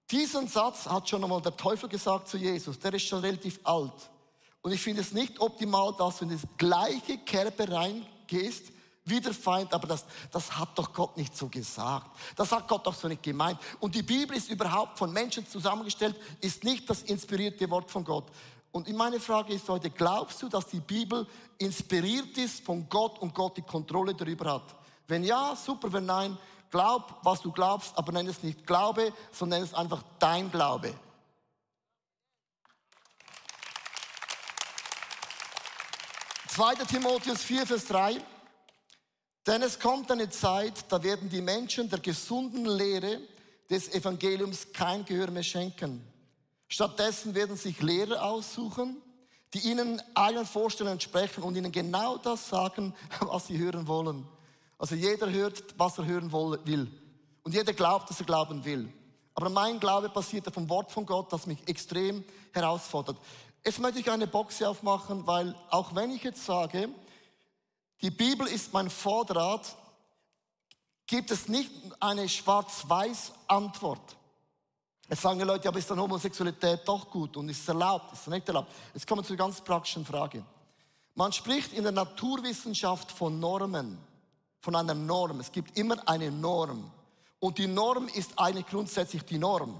Diesen 0.10 0.48
Satz 0.48 0.88
hat 0.88 1.08
schon 1.08 1.24
einmal 1.24 1.42
der 1.42 1.56
Teufel 1.56 1.88
gesagt 1.88 2.28
zu 2.28 2.38
Jesus. 2.38 2.78
Der 2.80 2.94
ist 2.94 3.04
schon 3.04 3.20
relativ 3.20 3.60
alt. 3.64 4.10
Und 4.62 4.72
ich 4.72 4.82
finde 4.82 5.02
es 5.02 5.12
nicht 5.12 5.40
optimal, 5.40 5.94
dass 5.98 6.18
du 6.18 6.26
in 6.26 6.32
das 6.32 6.42
gleiche 6.58 7.18
Kerbe 7.20 7.72
reingehst, 7.72 8.72
wie 9.06 9.20
der 9.20 9.34
Feind, 9.34 9.74
aber 9.74 9.88
das, 9.88 10.06
das 10.32 10.58
hat 10.58 10.78
doch 10.78 10.94
Gott 10.94 11.18
nicht 11.18 11.36
so 11.36 11.48
gesagt. 11.48 12.10
Das 12.36 12.52
hat 12.52 12.68
Gott 12.68 12.88
doch 12.88 12.96
so 12.96 13.08
nicht 13.08 13.24
gemeint. 13.24 13.60
Und 13.80 13.96
die 13.96 14.04
Bibel 14.04 14.38
ist 14.38 14.50
überhaupt 14.50 14.98
von 14.98 15.12
Menschen 15.12 15.48
zusammengestellt, 15.48 16.16
ist 16.40 16.64
nicht 16.64 16.90
das 16.90 17.04
inspirierte 17.04 17.70
Wort 17.70 17.92
von 17.92 18.04
Gott. 18.04 18.32
Und 18.72 18.92
meine 18.94 19.20
Frage 19.20 19.54
ist 19.54 19.68
heute, 19.70 19.90
glaubst 19.90 20.42
du, 20.42 20.50
dass 20.50 20.68
die 20.68 20.80
Bibel 20.80 21.28
inspiriert 21.58 22.38
ist 22.38 22.66
von 22.66 22.88
Gott 22.90 23.20
und 23.20 23.36
Gott 23.36 23.58
die 23.58 23.62
Kontrolle 23.62 24.16
darüber 24.16 24.54
hat? 24.54 24.76
Wenn 25.08 25.24
ja, 25.24 25.56
super, 25.56 25.92
wenn 25.92 26.06
nein, 26.06 26.38
glaub, 26.72 27.20
was 27.24 27.42
du 27.42 27.52
glaubst, 27.52 27.96
aber 27.98 28.12
nenn 28.14 28.28
es 28.28 28.42
nicht 28.42 28.66
Glaube, 28.66 29.14
sondern 29.32 29.60
nenn 29.60 29.68
es 29.68 29.76
einfach 29.76 30.02
dein 30.18 30.50
Glaube. 30.50 30.94
2. 36.48 36.76
Timotheus 36.86 37.42
4, 37.44 37.66
Vers 37.68 37.86
3. 37.88 38.22
Denn 39.46 39.62
es 39.62 39.80
kommt 39.80 40.10
eine 40.10 40.30
Zeit, 40.30 40.86
da 40.90 41.04
werden 41.04 41.30
die 41.30 41.42
Menschen 41.42 41.90
der 41.90 42.00
gesunden 42.00 42.66
Lehre 42.66 43.20
des 43.70 43.94
Evangeliums 43.94 44.72
kein 44.72 45.04
Gehör 45.04 45.30
mehr 45.32 45.44
schenken. 45.44 46.02
Stattdessen 46.68 47.36
werden 47.36 47.58
sich 47.58 47.82
Lehrer 47.82 48.24
aussuchen, 48.24 49.02
die 49.54 49.60
ihnen 49.70 50.02
eigenen 50.16 50.46
Vorstellungen 50.46 50.94
entsprechen 50.94 51.44
und 51.44 51.56
ihnen 51.56 51.72
genau 51.72 52.18
das 52.18 52.50
sagen, 52.50 52.94
was 53.20 53.48
sie 53.48 53.58
hören 53.58 53.88
wollen. 53.88 54.26
Also 54.78 54.96
jeder 54.96 55.30
hört, 55.30 55.64
was 55.78 55.98
er 55.98 56.06
hören 56.06 56.32
will. 56.32 56.90
Und 57.44 57.54
jeder 57.54 57.74
glaubt, 57.74 58.10
dass 58.10 58.20
er 58.20 58.26
glauben 58.26 58.64
will. 58.64 58.92
Aber 59.36 59.50
mein 59.50 59.80
Glaube 59.80 60.10
basiert 60.10 60.54
vom 60.54 60.70
Wort 60.70 60.92
von 60.92 61.06
Gott, 61.06 61.32
das 61.34 61.48
mich 61.48 61.60
extrem 61.68 62.24
herausfordert. 62.54 63.18
Jetzt 63.66 63.80
möchte 63.80 64.00
ich 64.00 64.10
eine 64.10 64.28
Box 64.28 64.62
aufmachen, 64.62 65.26
weil 65.26 65.56
auch 65.70 65.96
wenn 65.96 66.12
ich 66.12 66.24
jetzt 66.24 66.46
sage, 66.46 66.90
die 68.04 68.12
Bibel 68.12 68.46
ist 68.48 68.74
mein 68.74 68.90
Vorderrad, 68.90 69.78
gibt 71.08 71.32
es 71.32 71.48
nicht 71.48 71.72
eine 72.02 72.28
Schwarz-Weiß-Antwort. 72.28 74.18
Jetzt 75.08 75.22
sagen 75.22 75.40
die 75.40 75.46
Leute, 75.46 75.70
aber 75.70 75.80
ist 75.80 75.90
dann 75.90 76.02
Homosexualität 76.02 76.82
doch 76.86 77.10
gut 77.10 77.38
und 77.38 77.48
ist 77.48 77.66
erlaubt, 77.66 78.12
ist 78.12 78.28
nicht 78.28 78.46
erlaubt? 78.46 78.70
Jetzt 78.94 79.08
kommen 79.08 79.22
wir 79.22 79.28
zur 79.28 79.38
ganz 79.38 79.62
praktischen 79.62 80.06
Frage. 80.06 80.44
Man 81.16 81.32
spricht 81.32 81.72
in 81.72 81.84
der 81.84 81.94
Naturwissenschaft 81.94 83.10
von 83.10 83.40
Normen, 83.40 83.98
von 84.60 84.76
einer 84.76 84.94
Norm. 84.94 85.40
Es 85.40 85.52
gibt 85.52 85.78
immer 85.78 85.96
eine 86.06 86.30
Norm. 86.30 86.92
Und 87.40 87.58
die 87.58 87.68
Norm 87.68 88.10
ist 88.10 88.38
eigentlich 88.38 88.68
grundsätzlich 88.68 89.24
die 89.24 89.38
Norm. 89.38 89.76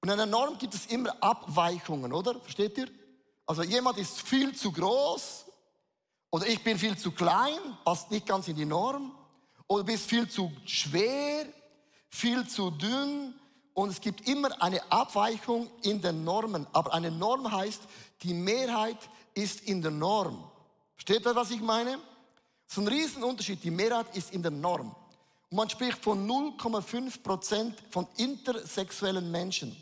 Und 0.00 0.08
in 0.08 0.10
einer 0.10 0.26
Norm 0.26 0.58
gibt 0.58 0.74
es 0.74 0.86
immer 0.86 1.14
Abweichungen, 1.22 2.12
oder? 2.12 2.40
Versteht 2.40 2.76
ihr? 2.76 2.88
Also 3.46 3.62
jemand 3.62 3.98
ist 3.98 4.20
viel 4.20 4.52
zu 4.52 4.72
groß 4.72 5.44
oder 6.30 6.46
ich 6.46 6.62
bin 6.62 6.78
viel 6.78 6.96
zu 6.96 7.10
klein, 7.10 7.58
passt 7.84 8.10
nicht 8.10 8.26
ganz 8.26 8.46
in 8.48 8.56
die 8.56 8.64
Norm. 8.64 9.12
Oder 9.66 9.84
bist 9.84 10.08
viel 10.08 10.28
zu 10.28 10.52
schwer, 10.64 11.46
viel 12.08 12.46
zu 12.46 12.70
dünn. 12.70 13.34
Und 13.74 13.90
es 13.90 14.00
gibt 14.00 14.28
immer 14.28 14.60
eine 14.62 14.80
Abweichung 14.90 15.68
in 15.82 16.00
den 16.00 16.24
Normen. 16.24 16.66
Aber 16.72 16.92
eine 16.92 17.10
Norm 17.10 17.50
heißt, 17.50 17.82
die 18.22 18.34
Mehrheit 18.34 18.98
ist 19.34 19.62
in 19.62 19.82
der 19.82 19.90
Norm. 19.90 20.44
Versteht 20.94 21.24
ihr, 21.24 21.34
was 21.34 21.50
ich 21.50 21.60
meine? 21.60 21.98
So 22.66 22.80
ein 22.80 22.88
Riesenunterschied. 22.88 23.62
Die 23.62 23.70
Mehrheit 23.70 24.16
ist 24.16 24.32
in 24.32 24.42
der 24.42 24.52
Norm. 24.52 24.94
Und 25.50 25.56
man 25.56 25.70
spricht 25.70 25.98
von 25.98 26.28
0,5 26.28 27.22
Prozent 27.22 27.82
von 27.90 28.06
intersexuellen 28.16 29.30
Menschen. 29.30 29.76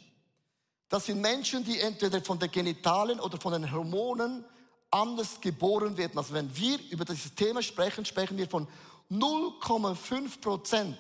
Das 0.89 1.05
sind 1.05 1.21
Menschen, 1.21 1.65
die 1.65 1.79
entweder 1.81 2.23
von 2.23 2.39
den 2.39 2.51
Genitalen 2.51 3.21
oder 3.21 3.39
von 3.39 3.53
den 3.53 3.71
Hormonen 3.71 4.45
anders 4.91 5.41
geboren 5.41 5.97
werden. 5.97 6.19
Also 6.19 6.35
wenn 6.35 6.55
wir 6.57 6.79
über 6.91 7.05
dieses 7.05 7.35
Thema 7.35 7.63
sprechen, 7.63 8.05
sprechen 8.05 8.37
wir 8.37 8.49
von 8.49 8.67
0,5 9.11 10.41
Prozent. 10.41 10.99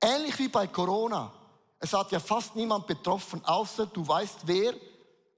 Ähnlich 0.00 0.38
wie 0.38 0.48
bei 0.48 0.66
Corona. 0.66 1.32
Es 1.78 1.92
hat 1.92 2.12
ja 2.12 2.20
fast 2.20 2.56
niemand 2.56 2.86
betroffen, 2.86 3.44
außer 3.44 3.86
du 3.86 4.06
weißt 4.06 4.40
wer. 4.46 4.74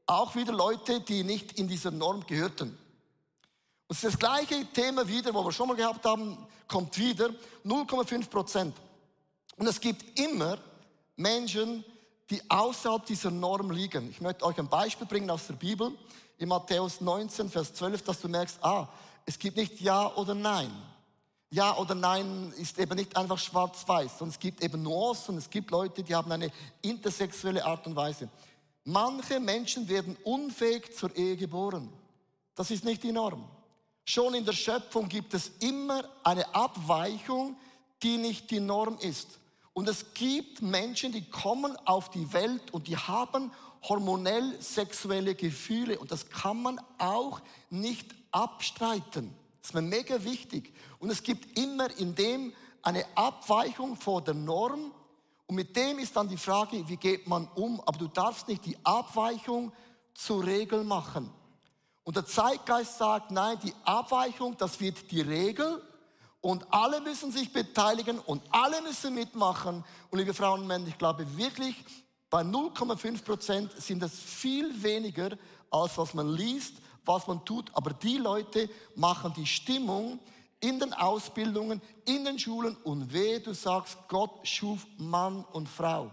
Auch 0.07 0.35
wieder 0.35 0.53
Leute, 0.53 1.01
die 1.01 1.23
nicht 1.23 1.59
in 1.59 1.69
dieser 1.69 1.91
Norm 1.91 2.25
gehörten. 2.27 2.77
Und 3.89 4.05
das 4.05 4.19
gleiche 4.19 4.67
Thema 4.73 5.07
wieder, 5.07 5.33
wo 5.35 5.45
wir 5.45 5.53
schon 5.53 5.69
mal 5.69 5.77
gehabt 5.77 6.05
haben, 6.05 6.47
kommt 6.67 6.97
wieder. 6.99 7.31
0,5 7.65 8.29
Prozent. 8.29 8.77
Und 9.57 9.67
es 9.67 9.81
gibt 9.81 10.19
immer 10.19 10.59
Menschen, 11.17 11.85
die 12.31 12.41
außerhalb 12.49 13.05
dieser 13.07 13.31
Norm 13.31 13.71
liegen. 13.71 14.11
Ich 14.11 14.21
möchte 14.21 14.45
euch 14.45 14.59
ein 14.59 14.69
Beispiel 14.69 15.07
bringen 15.07 15.31
aus 15.31 15.47
der 15.47 15.55
Bibel, 15.55 15.93
in 16.39 16.49
Matthäus 16.49 17.01
19, 17.01 17.51
Vers 17.51 17.75
12, 17.75 18.03
dass 18.03 18.21
du 18.21 18.29
merkst, 18.29 18.59
ah, 18.63 18.89
es 19.27 19.39
gibt 19.39 19.57
nicht 19.57 19.81
Ja 19.81 20.15
oder 20.15 20.35
Nein. 20.35 20.71
Ja 21.51 21.77
oder 21.77 21.95
Nein 21.95 22.53
ist 22.59 22.79
eben 22.79 22.95
nicht 22.97 23.17
einfach 23.17 23.39
schwarz-weiß, 23.39 24.19
sondern 24.19 24.35
es 24.35 24.39
gibt 24.39 24.63
eben 24.63 24.83
Nuancen 24.83 25.35
und 25.35 25.39
es 25.39 25.51
gibt 25.51 25.71
Leute, 25.71 26.03
die 26.03 26.15
haben 26.15 26.31
eine 26.31 26.51
intersexuelle 26.83 27.65
Art 27.65 27.87
und 27.87 27.97
Weise. 27.97 28.29
Manche 28.85 29.41
Menschen 29.41 29.89
werden 29.89 30.17
unfähig 30.25 30.97
zur 30.97 31.15
Ehe 31.17 31.37
geboren. 31.37 31.93
Das 32.55 32.71
ist 32.71 32.85
nicht 32.85 33.03
die 33.03 33.13
Norm. 33.13 33.45
Schon 34.05 34.35
in 34.35 34.45
der 34.45 34.53
Schöpfung 34.53 35.09
gibt 35.09 35.35
es 35.35 35.53
immer 35.61 36.03
eine 36.25 36.55
Abweichung, 36.55 37.57
die 38.03 38.17
nicht 38.17 38.51
die 38.51 38.61
Norm 38.61 38.97
ist. 39.01 39.39
Und 39.75 39.89
es 39.89 40.15
gibt 40.15 40.63
Menschen, 40.63 41.13
die 41.13 41.29
kommen 41.29 41.77
auf 41.87 42.11
die 42.11 42.33
Welt 42.33 42.73
und 42.73 42.89
die 42.89 42.97
haben 42.97 43.53
hormonell 43.83 44.61
sexuelle 44.61 45.35
Gefühle 45.35 45.99
und 45.99 46.11
das 46.11 46.29
kann 46.29 46.63
man 46.63 46.81
auch 46.99 47.41
nicht 47.71 48.15
abstreiten. 48.31 49.35
Das 49.61 49.71
ist 49.71 49.75
mir 49.75 49.83
mega 49.83 50.23
wichtig. 50.25 50.73
Und 50.99 51.11
es 51.11 51.23
gibt 51.23 51.59
immer 51.59 51.91
in 51.99 52.15
dem 52.15 52.53
eine 52.83 53.05
Abweichung 53.15 53.97
vor 53.97 54.23
der 54.23 54.35
Norm 54.35 54.93
und 55.47 55.57
mit 55.57 55.75
dem 55.77 55.99
ist 55.99 56.15
dann 56.15 56.29
die 56.29 56.37
Frage, 56.37 56.87
wie 56.89 56.97
geht 56.97 57.27
man 57.27 57.49
um? 57.55 57.81
Aber 57.87 57.99
du 57.99 58.09
darfst 58.09 58.49
nicht 58.49 58.67
die 58.67 58.77
Abweichung 58.85 59.73
zur 60.15 60.45
Regel 60.45 60.85
machen. 60.85 61.31
Und 62.05 62.17
der 62.17 62.27
Zeitgeist 62.27 62.99
sagt, 62.99 63.31
nein, 63.31 63.59
die 63.63 63.75
Abweichung, 63.85 64.57
das 64.57 64.79
wird 64.81 65.11
die 65.11 65.21
Regel 65.21 65.83
und 66.41 66.67
alle 66.73 67.01
müssen 67.01 67.33
sich 67.33 67.53
beteiligen 67.53 68.19
und 68.19 68.43
alle 68.51 68.81
müssen 68.83 69.15
mitmachen. 69.15 69.85
Und 70.11 70.19
liebe 70.19 70.35
Frauen 70.35 70.61
und 70.61 70.67
Männer, 70.67 70.89
ich 70.89 70.99
glaube 70.99 71.37
wirklich, 71.37 71.77
bei 72.31 72.43
0,5 72.43 73.23
Prozent 73.25 73.73
sind 73.81 74.03
es 74.03 74.19
viel 74.19 74.83
weniger, 74.83 75.31
als 75.71 75.97
was 75.97 76.13
man 76.15 76.29
liest, 76.29 76.75
was 77.05 77.27
man 77.27 77.45
tut. 77.45 77.71
Aber 77.73 77.93
die 77.93 78.19
Leute 78.19 78.69
machen 78.95 79.33
die 79.35 79.47
Stimmung 79.47 80.19
in 80.61 80.79
den 80.79 80.93
Ausbildungen, 80.93 81.81
in 82.05 82.25
den 82.25 82.39
Schulen 82.39 82.77
und 82.85 83.13
weh, 83.13 83.39
du 83.39 83.55
sagst, 83.55 83.97
Gott 84.09 84.47
schuf 84.47 84.87
Mann 84.99 85.45
und 85.53 85.69
Frau. 85.69 86.11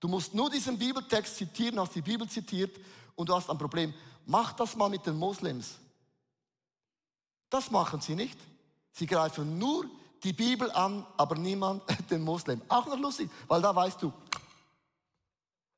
Du 0.00 0.08
musst 0.08 0.34
nur 0.34 0.50
diesen 0.50 0.78
Bibeltext 0.78 1.36
zitieren, 1.36 1.80
hast 1.80 1.94
die 1.94 2.02
Bibel 2.02 2.28
zitiert 2.28 2.76
und 3.14 3.28
du 3.28 3.34
hast 3.34 3.48
ein 3.48 3.56
Problem. 3.56 3.94
Mach 4.26 4.52
das 4.52 4.76
mal 4.76 4.90
mit 4.90 5.06
den 5.06 5.16
Moslems. 5.16 5.76
Das 7.48 7.70
machen 7.70 8.00
sie 8.00 8.14
nicht. 8.14 8.38
Sie 8.92 9.06
greifen 9.06 9.58
nur 9.58 9.86
die 10.22 10.32
Bibel 10.32 10.70
an, 10.72 11.06
aber 11.16 11.36
niemand 11.36 11.82
den 12.10 12.22
Muslim. 12.22 12.60
Auch 12.68 12.86
noch 12.86 12.98
lustig, 12.98 13.30
weil 13.48 13.62
da 13.62 13.74
weißt 13.74 14.02
du. 14.02 14.12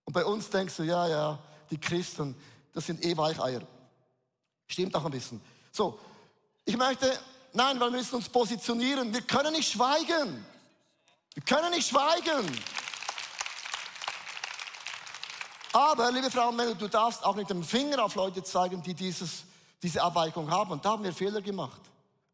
Und 0.07 0.12
bei 0.12 0.25
uns 0.25 0.49
denkst 0.49 0.77
du, 0.77 0.85
ja, 0.85 1.07
ja, 1.07 1.38
die 1.71 1.79
Christen, 1.79 2.35
das 2.73 2.87
sind 2.87 3.05
eh 3.05 3.14
Weicheier. 3.16 3.61
Stimmt 4.66 4.95
auch 4.95 5.05
ein 5.05 5.11
bisschen. 5.11 5.40
So, 5.73 5.99
ich 6.64 6.77
möchte, 6.77 7.19
nein, 7.53 7.79
wir 7.79 7.90
müssen 7.90 8.14
uns 8.14 8.29
positionieren. 8.29 9.12
Wir 9.12 9.23
können 9.23 9.53
nicht 9.53 9.71
schweigen. 9.71 10.47
Wir 11.35 11.42
können 11.42 11.71
nicht 11.71 11.88
schweigen. 11.88 12.47
Aber, 15.73 16.11
liebe 16.11 16.31
Frauen 16.31 16.51
und 16.51 16.57
Männer, 16.57 16.75
du 16.75 16.88
darfst 16.88 17.23
auch 17.25 17.35
nicht 17.37 17.51
den 17.51 17.62
Finger 17.62 18.03
auf 18.03 18.14
Leute 18.14 18.42
zeigen, 18.42 18.83
die 18.83 18.95
dieses, 18.95 19.45
diese 19.83 20.03
Abweichung 20.03 20.51
haben. 20.51 20.71
Und 20.71 20.85
da 20.85 20.90
haben 20.92 21.05
wir 21.05 21.12
Fehler 21.12 21.42
gemacht. 21.42 21.81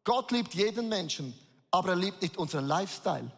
Gott 0.03 0.31
liebt 0.31 0.53
jeden 0.53 0.87
Menschen, 0.87 1.37
aber 1.71 1.89
er 1.89 1.95
liebt 1.95 2.21
nicht 2.21 2.37
unseren 2.37 2.65
Lifestyle. 2.67 3.29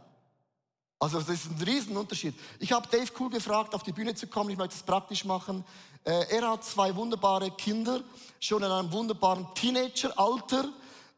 Also 0.99 1.19
das 1.19 1.29
ist 1.29 1.51
ein 1.51 1.61
Riesenunterschied. 1.61 2.33
Ich 2.59 2.71
habe 2.71 2.87
Dave 2.89 3.11
Cool 3.19 3.29
gefragt, 3.29 3.75
auf 3.75 3.83
die 3.83 3.91
Bühne 3.91 4.15
zu 4.15 4.27
kommen. 4.27 4.49
Ich 4.49 4.57
möchte 4.57 4.75
es 4.75 4.83
praktisch 4.83 5.25
machen. 5.25 5.65
Äh, 6.05 6.35
er 6.35 6.51
hat 6.51 6.63
zwei 6.63 6.95
wunderbare 6.95 7.51
Kinder, 7.51 8.01
schon 8.39 8.63
in 8.63 8.71
einem 8.71 8.91
wunderbaren 8.91 9.47
Teenageralter. 9.55 10.69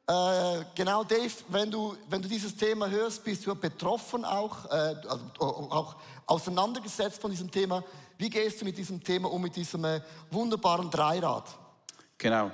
Äh, 0.08 0.66
genau, 0.74 1.04
Dave, 1.04 1.32
wenn 1.50 1.70
du, 1.70 1.96
wenn 2.10 2.22
du 2.22 2.30
dieses 2.30 2.56
Thema 2.56 2.90
hörst, 2.90 3.24
bist 3.24 3.46
du 3.46 3.54
betroffen 3.54 4.26
auch, 4.26 4.66
äh, 4.66 4.96
also, 5.08 5.26
auch 5.40 5.96
auseinandergesetzt 6.26 7.22
von 7.22 7.30
diesem 7.30 7.52
Thema. 7.52 7.84
Wie 8.18 8.30
gehst 8.30 8.62
du 8.62 8.66
mit 8.66 8.78
diesem 8.78 9.04
Thema 9.04 9.30
um, 9.30 9.42
mit 9.42 9.56
diesem 9.56 9.86
wunderbaren 10.32 10.90
Dreirad? 10.90 11.56
Genau. 12.18 12.50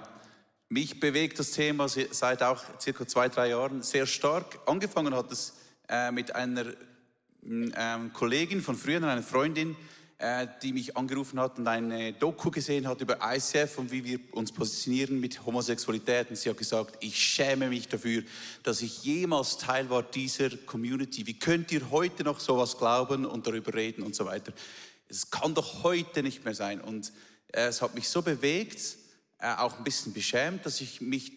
Mich 0.67 0.99
bewegt 0.99 1.37
das 1.39 1.51
Thema 1.51 1.87
seit 1.87 2.41
auch 2.41 2.61
circa 2.81 3.07
zwei, 3.07 3.29
drei 3.29 3.49
Jahren 3.49 3.81
sehr 3.81 4.07
stark. 4.07 4.59
Angefangen 4.65 5.15
hat 5.15 5.31
es 5.31 5.53
mit 6.11 6.35
einer 6.35 6.65
äh, 7.45 7.97
Kollegin 8.13 8.61
von 8.61 8.75
früher, 8.75 9.03
einer 9.03 9.23
Freundin, 9.23 9.75
äh, 10.17 10.47
die 10.61 10.71
mich 10.71 10.95
angerufen 10.95 11.39
hat 11.39 11.59
und 11.59 11.67
eine 11.67 12.13
Doku 12.13 12.49
gesehen 12.49 12.87
hat 12.87 13.01
über 13.01 13.19
ICF 13.21 13.77
und 13.77 13.91
wie 13.91 14.05
wir 14.05 14.19
uns 14.31 14.51
positionieren 14.51 15.19
mit 15.19 15.45
Homosexualität. 15.45 16.29
Und 16.29 16.37
sie 16.37 16.49
hat 16.49 16.57
gesagt, 16.57 16.97
ich 17.01 17.19
schäme 17.19 17.67
mich 17.67 17.87
dafür, 17.89 18.23
dass 18.63 18.81
ich 18.81 19.03
jemals 19.03 19.57
Teil 19.57 19.89
war 19.89 20.03
dieser 20.03 20.49
Community. 20.49 21.27
Wie 21.27 21.37
könnt 21.37 21.71
ihr 21.71 21.91
heute 21.91 22.23
noch 22.23 22.39
sowas 22.39 22.77
glauben 22.77 23.25
und 23.25 23.45
darüber 23.45 23.73
reden 23.73 24.03
und 24.03 24.15
so 24.15 24.25
weiter? 24.25 24.53
Es 25.09 25.29
kann 25.29 25.53
doch 25.53 25.83
heute 25.83 26.23
nicht 26.23 26.45
mehr 26.45 26.55
sein. 26.55 26.79
Und 26.79 27.11
äh, 27.47 27.67
es 27.67 27.81
hat 27.81 27.93
mich 27.93 28.07
so 28.07 28.21
bewegt, 28.21 28.97
äh, 29.39 29.53
auch 29.55 29.77
ein 29.77 29.83
bisschen 29.83 30.13
beschämt, 30.13 30.65
dass 30.65 30.79
ich 30.79 31.01
mich 31.01 31.33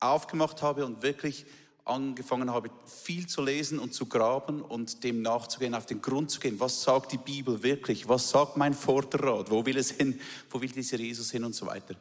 aufgemacht 0.00 0.60
habe 0.60 0.84
und 0.84 1.02
wirklich 1.02 1.46
angefangen 1.86 2.50
habe, 2.50 2.68
viel 2.84 3.26
zu 3.26 3.42
lesen 3.42 3.78
und 3.78 3.94
zu 3.94 4.06
graben 4.06 4.60
und 4.60 5.04
dem 5.04 5.22
nachzugehen, 5.22 5.74
auf 5.74 5.86
den 5.86 6.02
Grund 6.02 6.30
zu 6.30 6.40
gehen. 6.40 6.58
Was 6.58 6.82
sagt 6.82 7.12
die 7.12 7.18
Bibel 7.18 7.62
wirklich? 7.62 8.08
Was 8.08 8.28
sagt 8.30 8.56
mein 8.56 8.74
Vorderrad? 8.74 9.50
Wo 9.50 9.64
will 9.64 9.78
es 9.78 9.92
hin? 9.92 10.20
Wo 10.50 10.60
will 10.60 10.68
dieser 10.68 10.98
Jesus 10.98 11.30
hin 11.30 11.44
und 11.44 11.54
so 11.54 11.66
weiter? 11.66 11.94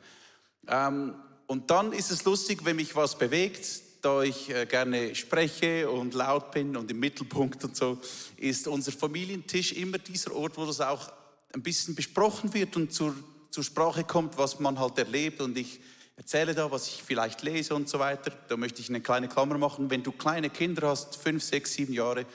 Ähm, 0.68 1.14
und 1.48 1.70
dann 1.70 1.94
ist 1.94 2.10
es 2.10 2.26
lustig, 2.26 2.66
wenn 2.66 2.78
mich 2.78 2.96
was 2.96 3.18
bewegt, 3.18 3.82
da 4.02 4.24
ich 4.24 4.50
äh, 4.50 4.66
gerne 4.66 5.14
spreche 5.14 5.90
und 5.90 6.16
laut 6.16 6.52
bin 6.52 6.76
und 6.76 6.90
im 6.90 7.00
Mittelpunkt 7.00 7.64
und 7.64 7.76
so, 7.76 8.00
ist 8.38 8.68
unser 8.68 8.92
Familientisch 8.92 9.74
immer 9.74 10.00
dieser 10.00 10.36
Ort, 10.36 10.58
wo 10.58 10.66
das 10.66 10.82
auch 10.82 11.12
ein 11.54 11.62
bisschen 11.62 11.94
besprochen 11.94 12.54
wird 12.56 12.76
und 12.76 12.92
zur, 12.92 13.16
zur 13.52 13.64
Sprache 13.64 14.04
kommt, 14.04 14.38
was 14.38 14.60
man 14.60 14.80
halt 14.80 14.98
erlebt. 14.98 15.42
Und 15.42 15.58
ich 15.58 15.80
erzähle 16.16 16.54
da, 16.54 16.72
was 16.72 16.88
ich 16.88 17.04
vielleicht 17.04 17.42
lese 17.44 17.76
und 17.76 17.90
so 17.90 18.00
weiter. 18.00 18.32
Da 18.48 18.58
möchte 18.58 18.82
ich 18.82 18.90
eine 18.90 19.02
kleine 19.02 19.28
Klammer 19.28 19.58
machen. 19.58 19.90
Wenn 19.90 20.04
du 20.04 20.12
kleine 20.12 20.50
Kinder 20.50 20.90
hast, 20.90 21.16
fünf, 21.16 21.44
sechs, 21.44 21.74
sieben 21.74 21.94
Jahre, 21.94 22.26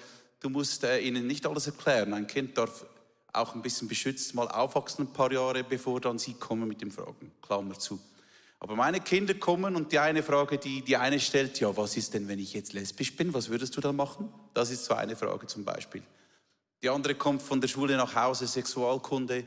du 0.41 0.49
musst 0.49 0.85
äh, 0.85 0.99
ihnen 1.01 1.27
nicht 1.27 1.47
alles 1.47 1.67
erklären. 1.67 2.13
Ein 2.15 2.27
Kind 2.27 2.57
darf 2.57 2.85
auch 3.33 3.55
ein 3.55 3.63
bisschen 3.63 3.89
beschützt 3.89 4.35
mal 4.35 4.49
aufwachsen 4.49 5.07
ein 5.07 5.13
paar 5.13 5.33
Jahre, 5.33 5.63
bevor 5.63 6.01
dann 6.01 6.19
sie 6.19 6.35
kommen 6.35 6.67
mit 6.67 6.81
den 6.81 6.91
Fragen. 6.91 7.33
Klammer 7.43 7.79
zu. 7.79 8.01
Aber 8.59 8.77
meine 8.77 9.01
Kinder 9.01 9.35
kommen 9.35 9.75
und 9.75 9.91
die 9.91 9.99
eine 9.99 10.23
Frage, 10.23 10.59
die 10.59 10.83
die 10.83 10.97
eine 10.97 11.19
stellt, 11.19 11.61
ja, 11.61 11.75
was 11.77 11.97
ist 11.97 12.13
denn, 12.13 12.29
wenn 12.29 12.39
ich 12.39 12.53
jetzt 12.53 12.75
lesbisch 12.75 13.17
bin? 13.17 13.33
Was 13.33 13.49
würdest 13.49 13.77
du 13.77 13.81
dann 13.81 13.97
machen? 13.97 14.31
Das 14.53 14.71
ist 14.71 14.85
so 14.85 14.95
eine 14.95 15.17
Frage 15.17 15.47
zum 15.47 15.65
Beispiel. 15.65 16.03
Die 16.83 16.91
andere 16.91 17.15
kommt 17.15 17.41
von 17.41 17.61
der 17.61 17.69
Schule 17.69 17.97
nach 17.97 18.15
Hause, 18.15 18.47
Sexualkunde, 18.47 19.45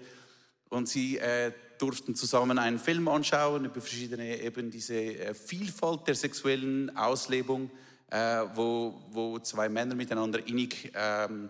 und 0.69 0.89
sie 0.89 1.17
äh, 1.19 1.51
durften 1.77 2.15
zusammen 2.15 2.57
einen 2.59 2.79
Film 2.79 3.07
anschauen 3.07 3.65
über 3.65 3.81
verschiedene, 3.81 4.41
eben 4.41 4.71
diese 4.71 4.95
äh, 4.95 5.33
Vielfalt 5.33 6.07
der 6.07 6.15
sexuellen 6.15 6.95
Auslebung, 6.95 7.69
äh, 8.09 8.43
wo, 8.55 9.01
wo 9.09 9.39
zwei 9.39 9.69
Männer 9.69 9.95
miteinander 9.95 10.45
innig 10.47 10.91
ähm, 10.95 11.49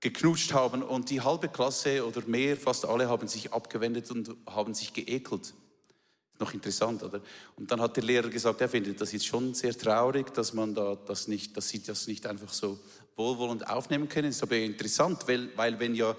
geknutscht 0.00 0.52
haben 0.52 0.82
und 0.82 1.10
die 1.10 1.20
halbe 1.20 1.48
Klasse 1.48 2.06
oder 2.06 2.22
mehr, 2.26 2.56
fast 2.56 2.84
alle 2.86 3.08
haben 3.08 3.28
sich 3.28 3.52
abgewendet 3.52 4.10
und 4.10 4.34
haben 4.46 4.74
sich 4.74 4.92
geekelt. 4.92 5.54
Noch 6.38 6.54
interessant, 6.54 7.02
oder? 7.02 7.20
Und 7.56 7.70
dann 7.70 7.82
hat 7.82 7.96
der 7.96 8.04
Lehrer 8.04 8.30
gesagt, 8.30 8.62
er 8.62 8.68
findet 8.70 8.98
das 8.98 9.12
jetzt 9.12 9.26
schon 9.26 9.52
sehr 9.52 9.76
traurig, 9.76 10.32
dass 10.32 10.54
man 10.54 10.74
da 10.74 10.96
das 10.96 11.28
nicht, 11.28 11.54
dass 11.54 11.68
sie 11.68 11.82
das 11.82 12.06
nicht 12.06 12.26
einfach 12.26 12.52
so 12.52 12.78
wohlwollend 13.14 13.68
aufnehmen 13.68 14.08
können. 14.08 14.28
Das 14.28 14.36
ist 14.36 14.42
aber 14.42 14.56
interessant, 14.56 15.28
weil, 15.28 15.54
weil 15.56 15.78
wenn 15.78 15.94
ja 15.94 16.16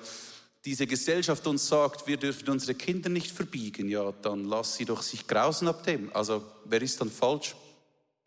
diese 0.66 0.86
Gesellschaft 0.86 1.48
uns 1.48 1.68
sagt, 1.68 2.06
wir 2.08 2.18
dürfen 2.18 2.50
unsere 2.50 2.76
Kinder 2.76 3.10
nicht 3.10 3.32
verbiegen, 3.32 3.90
ja, 3.90 4.12
dann 4.12 4.46
lass 4.46 4.76
sie 4.76 4.86
doch 4.86 5.02
sich 5.02 5.28
grausen 5.28 5.68
ab 5.68 5.84
dem. 5.84 6.14
Also 6.16 6.44
wer 6.66 6.82
ist 6.82 7.02
dann 7.02 7.10
falsch? 7.10 7.56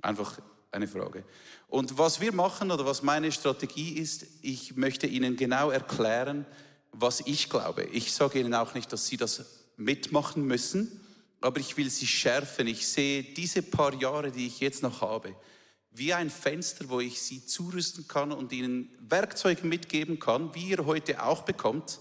Einfach 0.02 0.38
eine 0.72 0.88
Frage. 0.88 1.24
Und 1.68 1.96
was 1.96 2.20
wir 2.20 2.32
machen 2.32 2.70
oder 2.70 2.84
was 2.84 3.02
meine 3.02 3.32
Strategie 3.32 3.94
ist, 3.94 4.26
ich 4.42 4.76
möchte 4.76 5.06
Ihnen 5.06 5.36
genau 5.36 5.70
erklären, 5.70 6.46
was 6.92 7.20
ich 7.20 7.48
glaube. 7.48 7.84
Ich 7.84 8.12
sage 8.12 8.40
Ihnen 8.40 8.54
auch 8.54 8.74
nicht, 8.74 8.92
dass 8.92 9.06
Sie 9.06 9.16
das 9.16 9.44
mitmachen 9.76 10.44
müssen, 10.44 11.00
aber 11.40 11.60
ich 11.60 11.76
will 11.76 11.90
Sie 11.90 12.06
schärfen. 12.06 12.66
Ich 12.66 12.86
sehe 12.88 13.22
diese 13.22 13.62
paar 13.62 13.94
Jahre, 13.94 14.30
die 14.30 14.46
ich 14.46 14.60
jetzt 14.60 14.82
noch 14.82 15.00
habe, 15.00 15.34
wie 15.90 16.12
ein 16.12 16.30
Fenster, 16.30 16.88
wo 16.88 17.00
ich 17.00 17.22
Sie 17.22 17.46
zurüsten 17.46 18.08
kann 18.08 18.32
und 18.32 18.52
Ihnen 18.52 18.90
Werkzeuge 19.00 19.66
mitgeben 19.66 20.18
kann, 20.18 20.54
wie 20.54 20.70
ihr 20.70 20.84
heute 20.84 21.22
auch 21.22 21.42
bekommt, 21.42 22.00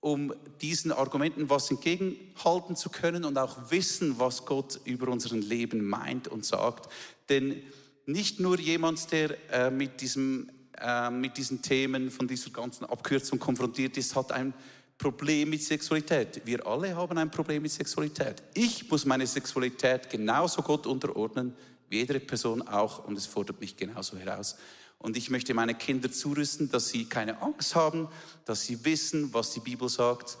um 0.00 0.32
diesen 0.60 0.92
Argumenten 0.92 1.50
was 1.50 1.70
entgegenhalten 1.70 2.76
zu 2.76 2.90
können 2.90 3.24
und 3.24 3.38
auch 3.38 3.70
wissen, 3.70 4.18
was 4.18 4.44
Gott 4.44 4.80
über 4.84 5.08
unseren 5.08 5.42
Leben 5.42 5.84
meint 5.84 6.28
und 6.28 6.44
sagt. 6.44 6.92
Denn 7.28 7.62
nicht 8.06 8.38
nur 8.38 8.58
jemand, 8.58 9.10
der 9.10 9.36
äh, 9.50 9.70
mit, 9.70 10.00
diesem, 10.00 10.48
äh, 10.78 11.10
mit 11.10 11.36
diesen 11.36 11.60
Themen 11.62 12.10
von 12.10 12.28
dieser 12.28 12.50
ganzen 12.50 12.84
Abkürzung 12.84 13.38
konfrontiert 13.38 13.96
ist, 13.96 14.14
hat 14.14 14.32
ein 14.32 14.54
Problem 14.98 15.50
mit 15.50 15.62
Sexualität. 15.62 16.40
Wir 16.44 16.66
alle 16.66 16.96
haben 16.96 17.18
ein 17.18 17.30
Problem 17.30 17.62
mit 17.62 17.72
Sexualität. 17.72 18.42
Ich 18.54 18.88
muss 18.90 19.04
meine 19.04 19.26
Sexualität 19.26 20.08
genauso 20.08 20.62
Gott 20.62 20.86
unterordnen, 20.86 21.54
wie 21.88 21.98
jede 21.98 22.20
Person 22.20 22.62
auch, 22.62 23.04
und 23.04 23.18
es 23.18 23.26
fordert 23.26 23.60
mich 23.60 23.76
genauso 23.76 24.16
heraus. 24.16 24.56
Und 24.98 25.16
ich 25.16 25.30
möchte 25.30 25.54
meine 25.54 25.74
Kinder 25.74 26.10
zurüsten, 26.10 26.70
dass 26.70 26.88
sie 26.88 27.04
keine 27.04 27.40
Angst 27.42 27.74
haben, 27.74 28.08
dass 28.44 28.62
sie 28.62 28.84
wissen, 28.84 29.32
was 29.32 29.52
die 29.52 29.60
Bibel 29.60 29.88
sagt. 29.88 30.38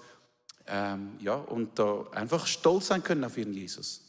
Ähm, 0.66 1.16
ja, 1.20 1.34
und 1.34 1.78
da 1.78 2.04
einfach 2.12 2.46
stolz 2.46 2.88
sein 2.88 3.02
können 3.02 3.24
auf 3.24 3.36
ihren 3.36 3.52
Jesus. 3.52 4.02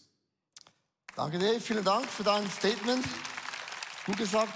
Danke 1.16 1.38
dir, 1.38 1.60
vielen 1.60 1.84
Dank 1.84 2.06
für 2.06 2.24
dein 2.24 2.50
Statement. 2.50 3.06
Gut 4.06 4.18
gesagt. 4.18 4.54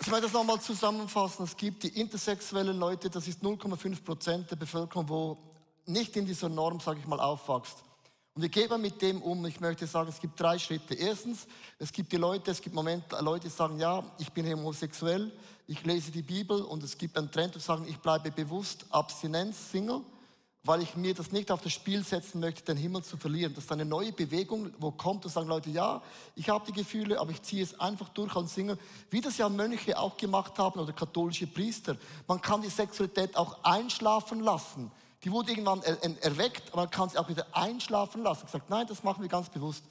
Ich 0.00 0.08
möchte 0.08 0.24
das 0.24 0.32
nochmal 0.32 0.60
zusammenfassen. 0.60 1.44
Es 1.44 1.56
gibt 1.56 1.82
die 1.84 2.00
intersexuellen 2.00 2.76
Leute, 2.76 3.08
das 3.08 3.28
ist 3.28 3.42
0,5 3.42 4.02
Prozent 4.02 4.50
der 4.50 4.56
Bevölkerung, 4.56 5.08
wo 5.08 5.38
nicht 5.86 6.16
in 6.16 6.26
dieser 6.26 6.48
Norm, 6.48 6.80
sage 6.80 7.00
ich 7.00 7.06
mal, 7.06 7.20
aufwächst. 7.20 7.84
Und 8.34 8.42
wie 8.42 8.48
geht 8.48 8.70
man 8.70 8.80
mit 8.80 9.02
dem 9.02 9.20
um? 9.20 9.44
Ich 9.44 9.60
möchte 9.60 9.86
sagen, 9.86 10.08
es 10.08 10.18
gibt 10.18 10.40
drei 10.40 10.58
Schritte. 10.58 10.94
Erstens, 10.94 11.46
es 11.78 11.92
gibt 11.92 12.12
die 12.12 12.16
Leute, 12.16 12.50
es 12.50 12.62
gibt 12.62 12.74
Momente, 12.74 13.18
Leute, 13.20 13.48
die 13.48 13.54
sagen, 13.54 13.78
ja, 13.78 14.02
ich 14.18 14.32
bin 14.32 14.50
homosexuell, 14.50 15.30
ich 15.66 15.84
lese 15.84 16.10
die 16.10 16.22
Bibel 16.22 16.62
und 16.62 16.82
es 16.82 16.96
gibt 16.96 17.18
einen 17.18 17.30
Trend, 17.30 17.52
zu 17.52 17.58
sagen, 17.58 17.86
ich 17.86 17.98
bleibe 17.98 18.30
bewusst 18.30 18.86
Abstinenz, 18.88 19.70
Single, 19.70 20.00
weil 20.64 20.80
ich 20.80 20.96
mir 20.96 21.12
das 21.12 21.30
nicht 21.30 21.50
auf 21.50 21.60
das 21.60 21.74
Spiel 21.74 22.02
setzen 22.04 22.40
möchte, 22.40 22.64
den 22.64 22.78
Himmel 22.78 23.04
zu 23.04 23.18
verlieren. 23.18 23.52
Das 23.52 23.64
ist 23.64 23.72
eine 23.72 23.84
neue 23.84 24.12
Bewegung, 24.12 24.72
wo 24.78 24.92
kommt 24.92 25.26
und 25.26 25.30
sagen 25.30 25.48
Leute, 25.48 25.68
ja, 25.68 26.00
ich 26.34 26.48
habe 26.48 26.64
die 26.66 26.72
Gefühle, 26.72 27.20
aber 27.20 27.32
ich 27.32 27.42
ziehe 27.42 27.62
es 27.62 27.78
einfach 27.78 28.08
durch 28.10 28.34
als 28.34 28.54
Single, 28.54 28.78
wie 29.10 29.20
das 29.20 29.36
ja 29.36 29.50
Mönche 29.50 29.98
auch 29.98 30.16
gemacht 30.16 30.58
haben 30.58 30.80
oder 30.80 30.94
katholische 30.94 31.48
Priester. 31.48 31.98
Man 32.26 32.40
kann 32.40 32.62
die 32.62 32.70
Sexualität 32.70 33.36
auch 33.36 33.62
einschlafen 33.62 34.40
lassen. 34.40 34.90
Die 35.24 35.30
wurde 35.30 35.52
irgendwann 35.52 35.82
erweckt, 35.82 36.72
aber 36.72 36.82
man 36.82 36.90
kann 36.90 37.08
sie 37.08 37.18
auch 37.18 37.28
wieder 37.28 37.46
einschlafen 37.52 38.22
lassen. 38.22 38.42
Ich 38.46 38.52
gesagt, 38.52 38.70
nein, 38.70 38.86
das 38.86 39.04
machen 39.04 39.22
wir 39.22 39.28
ganz 39.28 39.48
bewusst. 39.48 39.84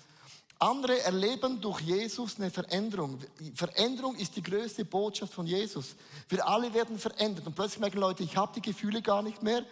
Andere 0.59 1.01
erleben 1.01 1.59
durch 1.59 1.79
Jesus 1.79 2.37
eine 2.37 2.51
Veränderung. 2.51 3.17
Veränderung 3.55 4.15
ist 4.15 4.35
die 4.35 4.43
größte 4.43 4.85
Botschaft 4.85 5.33
von 5.33 5.47
Jesus. 5.47 5.95
Wir 6.29 6.47
alle 6.47 6.71
werden 6.73 6.99
verändert. 6.99 7.47
Und 7.47 7.55
plötzlich 7.55 7.79
merken 7.79 7.97
Leute, 7.97 8.21
ich 8.23 8.37
habe 8.37 8.51
die 8.53 8.61
Gefühle 8.61 9.01
gar 9.01 9.23
nicht 9.23 9.41
mehr. 9.41 9.65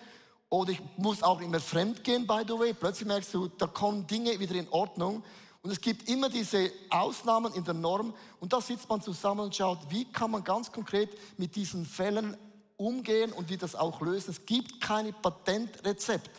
Oder 0.49 0.71
ich 0.71 0.81
muss 0.97 1.21
auch 1.21 1.39
mehr 1.41 1.59
fremd 1.59 2.03
gehen, 2.03 2.25
by 2.25 2.41
the 2.47 2.57
way. 2.57 2.73
Plötzlich 2.73 3.07
merkst 3.07 3.33
du, 3.35 3.49
da 3.49 3.67
kommen 3.67 4.07
Dinge 4.07 4.39
wieder 4.39 4.55
in 4.55 4.67
Ordnung. 4.69 5.23
Und 5.61 5.71
es 5.71 5.79
gibt 5.79 6.09
immer 6.09 6.29
diese 6.29 6.71
Ausnahmen 6.89 7.53
in 7.53 7.65
der 7.65 7.75
Norm. 7.75 8.15
Und 8.39 8.51
da 8.51 8.59
sitzt 8.59 8.89
man 8.89 9.01
zusammen 9.01 9.41
und 9.41 9.55
schaut, 9.55 9.77
wie 9.89 10.05
kann 10.05 10.31
man 10.31 10.43
ganz 10.43 10.71
konkret 10.71 11.09
mit 11.37 11.55
diesen 11.55 11.85
Fällen 11.85 12.35
umgehen 12.79 13.31
und 13.33 13.49
wie 13.49 13.57
das 13.57 13.75
auch 13.75 14.01
lösen. 14.01 14.31
Es 14.31 14.45
gibt 14.45 14.81
keine 14.81 15.11
Patentrezept. 15.11 16.29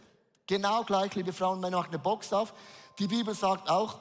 Genau 0.46 0.82
gleich, 0.82 1.14
liebe 1.14 1.32
Frauen, 1.32 1.62
wenn 1.62 1.72
macht 1.72 1.90
eine 1.90 1.98
Box 1.98 2.32
auf. 2.32 2.52
Die 2.98 3.06
Bibel 3.06 3.34
sagt 3.34 3.70
auch, 3.70 4.00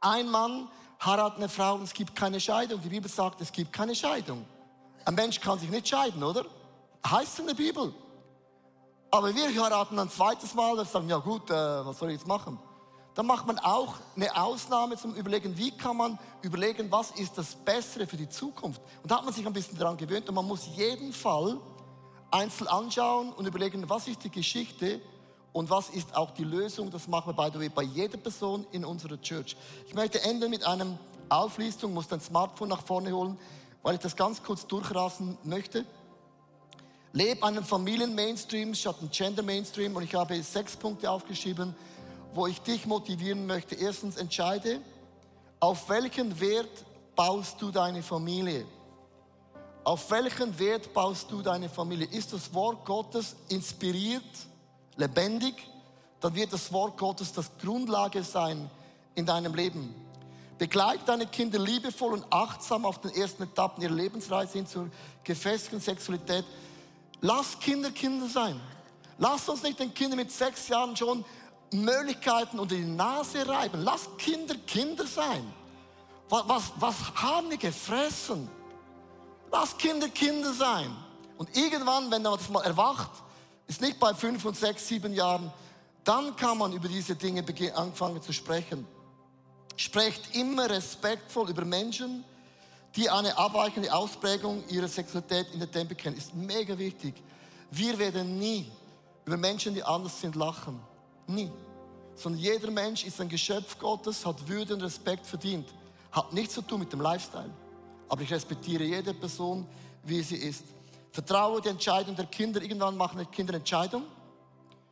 ein 0.00 0.28
Mann 0.28 0.68
heiratet 1.04 1.38
eine 1.38 1.48
Frau 1.48 1.74
und 1.74 1.82
es 1.82 1.94
gibt 1.94 2.14
keine 2.14 2.38
Scheidung. 2.38 2.80
Die 2.82 2.90
Bibel 2.90 3.10
sagt, 3.10 3.40
es 3.40 3.50
gibt 3.50 3.72
keine 3.72 3.94
Scheidung. 3.94 4.44
Ein 5.04 5.14
Mensch 5.14 5.40
kann 5.40 5.58
sich 5.58 5.70
nicht 5.70 5.88
scheiden, 5.88 6.22
oder? 6.22 6.44
Heißt 7.06 7.32
es 7.32 7.38
in 7.38 7.46
der 7.46 7.54
Bibel. 7.54 7.94
Aber 9.10 9.34
wir 9.34 9.62
heiraten 9.62 9.98
ein 9.98 10.10
zweites 10.10 10.52
Mal 10.54 10.78
und 10.78 10.88
sagen, 10.88 11.08
ja 11.08 11.18
gut, 11.18 11.50
äh, 11.50 11.54
was 11.54 11.98
soll 11.98 12.10
ich 12.10 12.18
jetzt 12.18 12.26
machen? 12.26 12.58
Dann 13.16 13.26
macht 13.26 13.46
man 13.46 13.58
auch 13.58 13.94
eine 14.14 14.36
Ausnahme 14.36 14.98
zum 14.98 15.14
Überlegen, 15.14 15.56
wie 15.56 15.70
kann 15.70 15.96
man 15.96 16.18
überlegen, 16.42 16.92
was 16.92 17.12
ist 17.12 17.38
das 17.38 17.54
Bessere 17.54 18.06
für 18.06 18.18
die 18.18 18.28
Zukunft. 18.28 18.80
Und 19.02 19.10
da 19.10 19.16
hat 19.16 19.24
man 19.24 19.32
sich 19.32 19.46
ein 19.46 19.54
bisschen 19.54 19.78
daran 19.78 19.96
gewöhnt 19.96 20.28
und 20.28 20.34
man 20.34 20.46
muss 20.46 20.66
jeden 20.76 21.14
Fall 21.14 21.58
einzeln 22.30 22.68
anschauen 22.68 23.32
und 23.32 23.46
überlegen, 23.46 23.88
was 23.88 24.06
ist 24.06 24.22
die 24.22 24.30
Geschichte 24.30 25.00
und 25.54 25.70
was 25.70 25.88
ist 25.88 26.14
auch 26.14 26.32
die 26.32 26.44
Lösung. 26.44 26.90
Das 26.90 27.08
machen 27.08 27.34
wir, 27.34 27.42
by 27.42 27.50
the 27.50 27.58
way, 27.58 27.70
bei 27.70 27.84
jeder 27.84 28.18
Person 28.18 28.66
in 28.70 28.84
unserer 28.84 29.18
Church. 29.18 29.56
Ich 29.86 29.94
möchte 29.94 30.20
enden 30.20 30.50
mit 30.50 30.66
einem 30.66 30.98
Auflistung, 31.30 31.94
muss 31.94 32.08
dein 32.08 32.20
Smartphone 32.20 32.68
nach 32.68 32.82
vorne 32.82 33.12
holen, 33.12 33.38
weil 33.82 33.94
ich 33.94 34.00
das 34.00 34.14
ganz 34.14 34.42
kurz 34.42 34.66
durchrasen 34.66 35.38
möchte. 35.42 35.86
Lebe 37.14 37.42
einen 37.46 37.64
Familien-Mainstream 37.64 38.74
statt 38.74 38.96
einen 39.00 39.10
Gender-Mainstream 39.10 39.96
und 39.96 40.02
ich 40.02 40.14
habe 40.14 40.42
sechs 40.42 40.76
Punkte 40.76 41.10
aufgeschrieben, 41.10 41.74
wo 42.36 42.46
ich 42.46 42.60
dich 42.60 42.86
motivieren 42.86 43.46
möchte. 43.46 43.74
Erstens, 43.74 44.16
entscheide, 44.16 44.80
auf 45.58 45.88
welchen 45.88 46.38
Wert 46.38 46.84
baust 47.14 47.60
du 47.60 47.70
deine 47.70 48.02
Familie? 48.02 48.66
Auf 49.84 50.10
welchen 50.10 50.58
Wert 50.58 50.92
baust 50.92 51.30
du 51.30 51.42
deine 51.42 51.68
Familie? 51.68 52.06
Ist 52.08 52.32
das 52.32 52.52
Wort 52.52 52.84
Gottes 52.84 53.36
inspiriert, 53.48 54.22
lebendig? 54.96 55.54
Dann 56.20 56.34
wird 56.34 56.52
das 56.52 56.72
Wort 56.72 56.98
Gottes 56.98 57.32
das 57.32 57.50
Grundlage 57.58 58.22
sein 58.22 58.70
in 59.14 59.24
deinem 59.24 59.54
Leben. 59.54 59.94
Begleite 60.58 61.04
deine 61.06 61.26
Kinder 61.26 61.58
liebevoll 61.58 62.14
und 62.14 62.24
achtsam 62.30 62.86
auf 62.86 63.00
den 63.00 63.12
ersten 63.12 63.42
Etappen 63.42 63.82
ihrer 63.82 63.92
Lebensreise 63.92 64.54
hin 64.54 64.66
zur 64.66 64.88
gefestigten 65.22 65.80
Sexualität. 65.80 66.44
Lass 67.20 67.58
Kinder 67.58 67.90
Kinder 67.90 68.26
sein. 68.28 68.60
Lass 69.18 69.48
uns 69.48 69.62
nicht 69.62 69.78
den 69.78 69.92
Kindern 69.94 70.18
mit 70.18 70.30
sechs 70.32 70.68
Jahren 70.68 70.96
schon 70.96 71.24
Möglichkeiten 71.72 72.58
unter 72.58 72.74
die 72.74 72.84
Nase 72.84 73.46
reiben. 73.46 73.82
Lass 73.82 74.08
Kinder 74.18 74.54
Kinder 74.66 75.06
sein. 75.06 75.52
Was, 76.28 76.48
was, 76.48 76.72
was 76.76 76.96
haben 77.14 77.50
die 77.50 77.58
gefressen? 77.58 78.48
Lass 79.50 79.76
Kinder 79.76 80.08
Kinder 80.08 80.52
sein. 80.52 80.94
Und 81.38 81.56
irgendwann, 81.56 82.10
wenn 82.10 82.22
man 82.22 82.36
das 82.36 82.48
mal 82.48 82.64
erwacht, 82.64 83.10
ist 83.66 83.80
nicht 83.80 83.98
bei 83.98 84.14
fünf 84.14 84.44
und 84.44 84.56
sechs, 84.56 84.86
sieben 84.88 85.12
Jahren, 85.12 85.52
dann 86.04 86.36
kann 86.36 86.58
man 86.58 86.72
über 86.72 86.88
diese 86.88 87.16
Dinge 87.16 87.44
anfangen 87.74 88.22
zu 88.22 88.32
sprechen. 88.32 88.86
Sprecht 89.76 90.34
immer 90.34 90.70
respektvoll 90.70 91.50
über 91.50 91.64
Menschen, 91.64 92.24
die 92.94 93.10
eine 93.10 93.36
abweichende 93.36 93.92
Ausprägung 93.92 94.66
ihrer 94.68 94.88
Sexualität 94.88 95.52
in 95.52 95.58
der 95.58 95.70
Tempel 95.70 95.96
kennen. 95.96 96.16
Ist 96.16 96.34
mega 96.34 96.78
wichtig. 96.78 97.14
Wir 97.70 97.98
werden 97.98 98.38
nie 98.38 98.70
über 99.24 99.36
Menschen, 99.36 99.74
die 99.74 99.82
anders 99.82 100.20
sind, 100.20 100.36
lachen. 100.36 100.80
Nie. 101.26 101.50
Sondern 102.14 102.40
jeder 102.40 102.70
Mensch 102.70 103.04
ist 103.04 103.20
ein 103.20 103.28
Geschöpf 103.28 103.78
Gottes, 103.78 104.24
hat 104.24 104.48
Würde 104.48 104.74
und 104.74 104.82
Respekt 104.82 105.26
verdient. 105.26 105.68
Hat 106.10 106.32
nichts 106.32 106.54
zu 106.54 106.62
tun 106.62 106.80
mit 106.80 106.92
dem 106.92 107.00
Lifestyle. 107.00 107.50
Aber 108.08 108.22
ich 108.22 108.32
respektiere 108.32 108.84
jede 108.84 109.12
Person, 109.12 109.66
wie 110.04 110.22
sie 110.22 110.36
ist. 110.36 110.64
Vertraue 111.12 111.60
die 111.60 111.68
Entscheidung 111.68 112.14
der 112.16 112.26
Kinder. 112.26 112.62
Irgendwann 112.62 112.96
machen 112.96 113.18
die 113.18 113.26
Kinder 113.26 113.54
Entscheidung. 113.54 114.04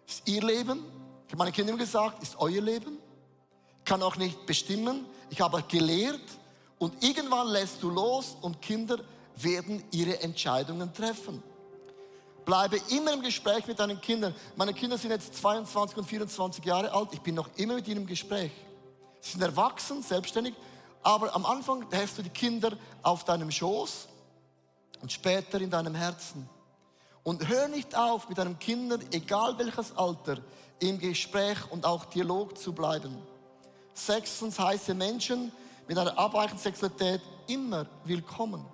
Ist 0.07 0.29
ihr 0.29 0.43
Leben. 0.43 0.85
Ich 1.27 1.33
habe 1.33 1.39
meinen 1.39 1.53
Kindern 1.53 1.79
gesagt, 1.79 2.23
ist 2.23 2.37
euer 2.39 2.61
Leben. 2.61 2.99
Kann 3.85 4.03
auch 4.03 4.17
nicht 4.17 4.45
bestimmen. 4.47 5.07
Ich 5.31 5.41
habe 5.41 5.63
gelehrt. 5.63 6.21
Und 6.79 7.03
irgendwann 7.03 7.49
lässt 7.49 7.83
du 7.83 7.91
los 7.91 8.37
und 8.43 8.61
Kinder 8.61 8.99
werden 9.37 9.83
ihre 9.91 10.21
Entscheidungen 10.21 10.93
treffen. 10.93 11.43
Bleibe 12.45 12.79
immer 12.91 13.13
im 13.13 13.23
Gespräch 13.23 13.67
mit 13.67 13.79
deinen 13.79 14.01
Kindern. 14.01 14.35
Meine 14.57 14.75
Kinder 14.75 14.99
sind 14.99 15.11
jetzt 15.11 15.35
22 15.37 15.97
und 15.97 16.05
24 16.05 16.65
Jahre 16.65 16.93
alt. 16.93 17.09
Ich 17.13 17.21
bin 17.21 17.35
noch 17.35 17.49
immer 17.57 17.75
mit 17.75 17.89
ihnen 17.89 18.03
im 18.03 18.07
Gespräch. 18.07 18.53
Sie 19.21 19.33
sind 19.33 19.43
erwachsen, 19.43 20.03
selbstständig. 20.03 20.55
Aber 21.03 21.35
am 21.35 21.47
Anfang 21.47 21.87
hast 21.93 22.19
du 22.19 22.23
die 22.23 22.31
Kinder 22.31 22.77
auf 23.03 23.25
deinem 23.25 23.51
Schoß 23.51 24.09
und 25.01 25.13
später 25.13 25.61
in 25.61 25.71
deinem 25.71 25.95
Herzen. 25.95 26.49
Und 27.23 27.49
hör 27.49 27.69
nicht 27.69 27.97
auf, 27.97 28.29
mit 28.29 28.37
deinen 28.37 28.59
Kindern, 28.59 29.03
egal 29.13 29.57
welches 29.59 29.97
Alter, 29.97 30.39
im 30.81 30.99
Gespräch 30.99 31.59
und 31.71 31.87
auch 31.87 32.05
Dialog 32.07 32.59
zu 32.59 32.73
bleiben. 32.73 33.17
Sechstens 33.95 34.59
heiße 34.59 34.93
Menschen 34.95 35.53
mit 35.89 35.97
einer 35.97 36.19
abweichenden 36.19 36.59
Sexualität 36.59 37.23
immer 37.47 37.87
willkommen. 38.05 38.74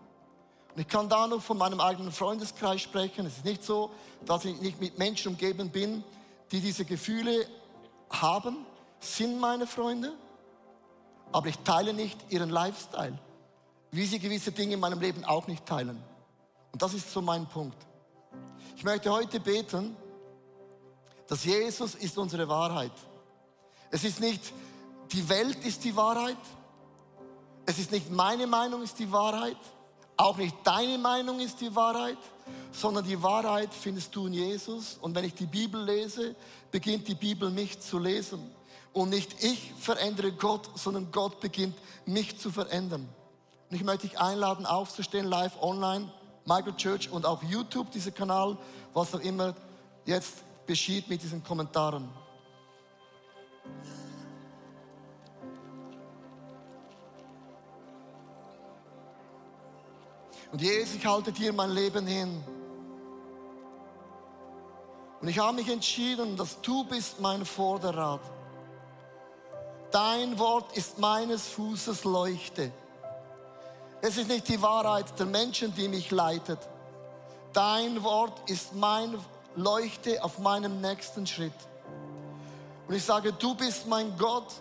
Und 0.75 0.81
ich 0.81 0.89
kann 0.89 1.09
da 1.09 1.27
nur 1.27 1.41
von 1.41 1.59
meinem 1.59 1.81
eigenen 1.81 2.13
Freundeskreis 2.13 2.81
sprechen. 2.81 3.27
Es 3.27 3.39
ist 3.39 3.45
nicht 3.45 3.65
so, 3.65 3.91
dass 4.25 4.45
ich 4.45 4.61
nicht 4.61 4.81
mit 4.81 4.99
Menschen 4.99 5.33
umgeben 5.33 5.71
bin, 5.71 6.05
die 6.53 6.61
diese 6.61 6.85
Gefühle 6.85 7.47
haben, 8.11 8.67
sind 9.01 9.41
meine 9.41 9.67
Freunde 9.67 10.13
aber 11.33 11.49
ich 11.49 11.59
teile 11.59 11.95
nicht 11.95 12.19
ihren 12.31 12.51
Lifestyle, 12.51 13.19
wie 13.91 14.05
sie 14.05 14.19
gewisse 14.19 14.53
Dinge 14.53 14.75
in 14.75 14.81
meinem 14.81 15.01
Leben 15.01 15.25
auch 15.25 15.47
nicht 15.47 15.65
teilen. 15.67 16.03
Und 16.73 16.83
das 16.83 16.95
ist 16.95 17.11
so 17.11 17.21
mein 17.23 17.47
Punkt. 17.47 17.77
Ich 18.77 18.85
möchte 18.85 19.11
heute 19.11 19.41
beten, 19.41 19.97
dass 21.27 21.45
Jesus 21.45 21.95
ist 21.95 22.19
unsere 22.19 22.49
Wahrheit. 22.49 22.93
Es 23.91 24.05
ist 24.05 24.21
nicht 24.21 24.53
die 25.13 25.29
Welt 25.29 25.65
ist 25.65 25.85
die 25.85 25.95
Wahrheit. 25.95 26.37
Es 27.67 27.79
ist 27.79 27.91
nicht 27.91 28.11
meine 28.11 28.47
Meinung 28.47 28.83
ist 28.83 28.99
die 28.99 29.11
Wahrheit. 29.11 29.57
Auch 30.21 30.37
nicht 30.37 30.55
deine 30.65 30.99
Meinung 30.99 31.41
ist 31.41 31.63
die 31.63 31.75
Wahrheit, 31.75 32.19
sondern 32.73 33.07
die 33.07 33.23
Wahrheit 33.23 33.73
findest 33.73 34.15
du 34.15 34.27
in 34.27 34.35
Jesus. 34.35 34.99
Und 35.01 35.15
wenn 35.15 35.25
ich 35.25 35.33
die 35.33 35.47
Bibel 35.47 35.83
lese, 35.83 36.37
beginnt 36.71 37.09
die 37.09 37.15
Bibel 37.15 37.51
mich 37.51 37.81
zu 37.81 37.99
lesen. 37.99 38.51
Und 38.93 39.09
nicht 39.09 39.43
ich 39.43 39.73
verändere 39.79 40.31
Gott, 40.33 40.69
sondern 40.75 41.11
Gott 41.11 41.41
beginnt 41.41 41.75
mich 42.05 42.39
zu 42.39 42.51
verändern. 42.51 43.09
Und 43.71 43.77
ich 43.77 43.83
möchte 43.83 44.09
dich 44.09 44.19
einladen, 44.19 44.67
aufzustehen, 44.67 45.25
live 45.25 45.57
online, 45.63 46.13
Michael 46.45 46.77
Church 46.77 47.11
und 47.11 47.25
auch 47.25 47.43
YouTube, 47.43 47.91
dieser 47.91 48.11
Kanal, 48.11 48.59
was 48.93 49.15
auch 49.15 49.21
immer 49.21 49.55
jetzt 50.05 50.45
geschieht 50.67 51.09
mit 51.09 51.23
diesen 51.23 51.43
Kommentaren. 51.43 52.11
Und 60.53 60.61
Jesus, 60.61 60.97
ich 60.97 61.07
halte 61.07 61.33
dir 61.33 61.53
mein 61.53 61.71
Leben 61.71 62.07
hin. 62.07 62.43
Und 65.21 65.29
ich 65.29 65.39
habe 65.39 65.55
mich 65.55 65.69
entschieden, 65.69 66.37
dass 66.37 66.61
du 66.61 66.85
bist 66.85 67.21
mein 67.21 67.45
Vorderrad. 67.45 68.21
Dein 69.91 70.39
Wort 70.39 70.77
ist 70.77 70.99
meines 70.99 71.47
Fußes 71.49 72.05
Leuchte. 72.05 72.73
Es 74.03 74.17
ist 74.17 74.29
nicht 74.29 74.49
die 74.49 74.61
Wahrheit 74.63 75.19
der 75.19 75.27
Menschen, 75.27 75.75
die 75.75 75.89
mich 75.89 76.11
leitet. 76.11 76.59
Dein 77.53 78.03
Wort 78.03 78.49
ist 78.49 78.75
mein 78.75 79.19
Leuchte 79.57 80.23
auf 80.23 80.39
meinem 80.39 80.81
nächsten 80.81 81.27
Schritt. 81.27 81.53
Und 82.89 82.95
ich 82.95 83.05
sage, 83.05 83.33
du 83.33 83.55
bist 83.55 83.87
mein 83.87 84.17
Gott. 84.17 84.53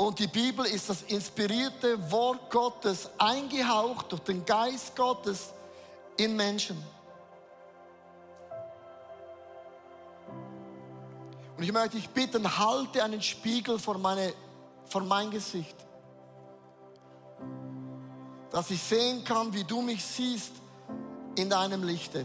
Und 0.00 0.18
die 0.18 0.28
Bibel 0.28 0.64
ist 0.64 0.88
das 0.88 1.02
inspirierte 1.02 2.10
Wort 2.10 2.50
Gottes, 2.50 3.10
eingehaucht 3.18 4.10
durch 4.10 4.22
den 4.22 4.46
Geist 4.46 4.96
Gottes 4.96 5.52
in 6.16 6.34
Menschen. 6.34 6.82
Und 11.54 11.62
ich 11.62 11.70
möchte 11.70 11.98
dich 11.98 12.08
bitten, 12.08 12.58
halte 12.58 13.04
einen 13.04 13.20
Spiegel 13.20 13.78
vor, 13.78 13.98
meine, 13.98 14.32
vor 14.86 15.02
mein 15.02 15.30
Gesicht. 15.30 15.76
Dass 18.50 18.70
ich 18.70 18.82
sehen 18.82 19.22
kann, 19.22 19.52
wie 19.52 19.64
du 19.64 19.82
mich 19.82 20.02
siehst 20.02 20.52
in 21.36 21.50
deinem 21.50 21.82
Lichte. 21.82 22.24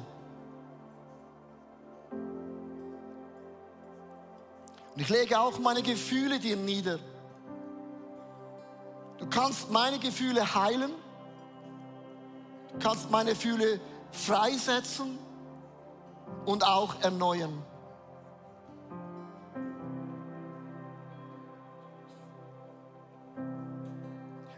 Und 4.94 5.02
ich 5.02 5.10
lege 5.10 5.38
auch 5.38 5.60
meine 5.60 5.84
Gefühle 5.84 6.40
dir 6.40 6.56
nieder. 6.56 7.00
Du 9.18 9.28
kannst 9.28 9.72
meine 9.72 10.00
Gefühle 10.00 10.56
heilen. 10.56 10.92
Du 12.74 12.80
kannst 12.80 13.10
meine 13.10 13.32
Gefühle 13.32 13.80
freisetzen 14.12 15.18
und 16.46 16.66
auch 16.66 17.02
erneuern. 17.02 17.64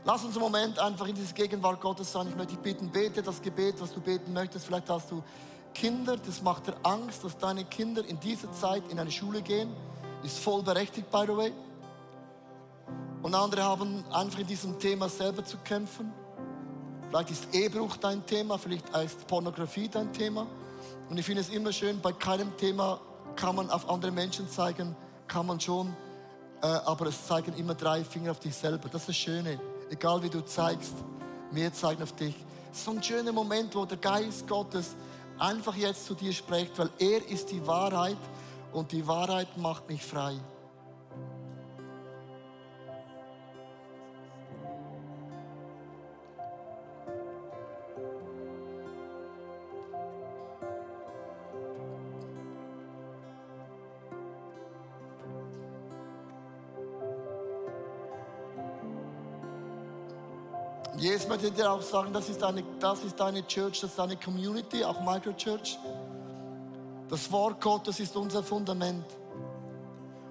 Lass 0.03 0.23
uns 0.23 0.35
einen 0.35 0.43
Moment 0.43 0.79
einfach 0.79 1.05
in 1.07 1.15
diese 1.15 1.33
Gegenwart 1.33 1.81
Gottes 1.81 2.11
sein. 2.13 2.27
Ich 2.29 2.35
möchte 2.35 2.53
dich 2.53 2.63
bitten, 2.63 2.89
bete 2.89 3.21
das 3.21 3.41
Gebet, 3.41 3.75
was 3.81 3.93
du 3.93 3.99
beten 3.99 4.31
möchtest. 4.31 4.65
Vielleicht 4.65 4.89
hast 4.89 5.11
du 5.11 5.21
Kinder, 5.73 6.15
das 6.15 6.41
macht 6.41 6.67
dir 6.67 6.75
Angst, 6.83 7.25
dass 7.25 7.37
deine 7.37 7.65
Kinder 7.65 8.05
in 8.05 8.17
dieser 8.19 8.49
Zeit 8.53 8.83
in 8.89 8.99
eine 8.99 9.11
Schule 9.11 9.41
gehen. 9.41 9.69
Ist 10.23 10.39
voll 10.39 10.63
berechtigt, 10.63 11.11
by 11.11 11.23
the 11.27 11.35
way. 11.35 11.53
Und 13.27 13.35
andere 13.35 13.61
haben 13.61 14.05
einfach 14.09 14.39
in 14.39 14.47
diesem 14.47 14.79
Thema 14.79 15.09
selber 15.09 15.43
zu 15.43 15.57
kämpfen. 15.57 16.13
Vielleicht 17.09 17.31
ist 17.31 17.53
Ehebruch 17.53 17.97
dein 17.97 18.25
Thema, 18.25 18.57
vielleicht 18.57 18.87
ist 18.95 19.27
Pornografie 19.27 19.89
dein 19.89 20.13
Thema. 20.13 20.47
Und 21.09 21.17
ich 21.17 21.25
finde 21.25 21.41
es 21.41 21.49
immer 21.49 21.73
schön, 21.73 21.99
bei 21.99 22.13
keinem 22.13 22.55
Thema 22.55 23.01
kann 23.35 23.57
man 23.57 23.69
auf 23.69 23.89
andere 23.89 24.13
Menschen 24.13 24.49
zeigen, 24.49 24.95
kann 25.27 25.45
man 25.45 25.59
schon, 25.59 25.93
äh, 26.61 26.67
aber 26.67 27.07
es 27.07 27.27
zeigen 27.27 27.53
immer 27.57 27.75
drei 27.75 28.01
Finger 28.05 28.31
auf 28.31 28.39
dich 28.39 28.55
selber. 28.55 28.87
Das 28.87 29.01
ist 29.01 29.09
das 29.09 29.17
Schöne 29.17 29.59
egal 29.89 30.23
wie 30.23 30.29
du 30.29 30.39
zeigst, 30.45 30.93
wir 31.51 31.73
zeigen 31.73 32.03
auf 32.03 32.13
dich. 32.13 32.33
So 32.71 32.91
ein 32.91 33.03
schöner 33.03 33.33
Moment, 33.33 33.75
wo 33.75 33.83
der 33.83 33.97
Geist 33.97 34.47
Gottes 34.47 34.95
einfach 35.37 35.75
jetzt 35.75 36.05
zu 36.05 36.13
dir 36.13 36.31
spricht, 36.31 36.79
weil 36.79 36.91
er 36.97 37.29
ist 37.29 37.51
die 37.51 37.67
Wahrheit 37.67 38.15
und 38.71 38.93
die 38.93 39.05
Wahrheit 39.05 39.57
macht 39.57 39.89
mich 39.89 40.01
frei. 40.01 40.37
Möchte 61.43 61.51
dir 61.51 61.71
auch 61.71 61.81
sagen, 61.83 62.11
das 62.13 62.29
ist, 62.29 62.43
eine, 62.43 62.63
das 62.79 63.03
ist 63.03 63.19
deine 63.19 63.45
Church, 63.45 63.81
das 63.81 63.91
ist 63.91 63.99
deine 63.99 64.17
Community, 64.17 64.83
auch 64.83 64.99
Microchurch. 65.01 65.77
Das 67.09 67.31
Wort 67.31 67.61
Gottes 67.61 67.99
ist 67.99 68.15
unser 68.15 68.41
Fundament. 68.41 69.05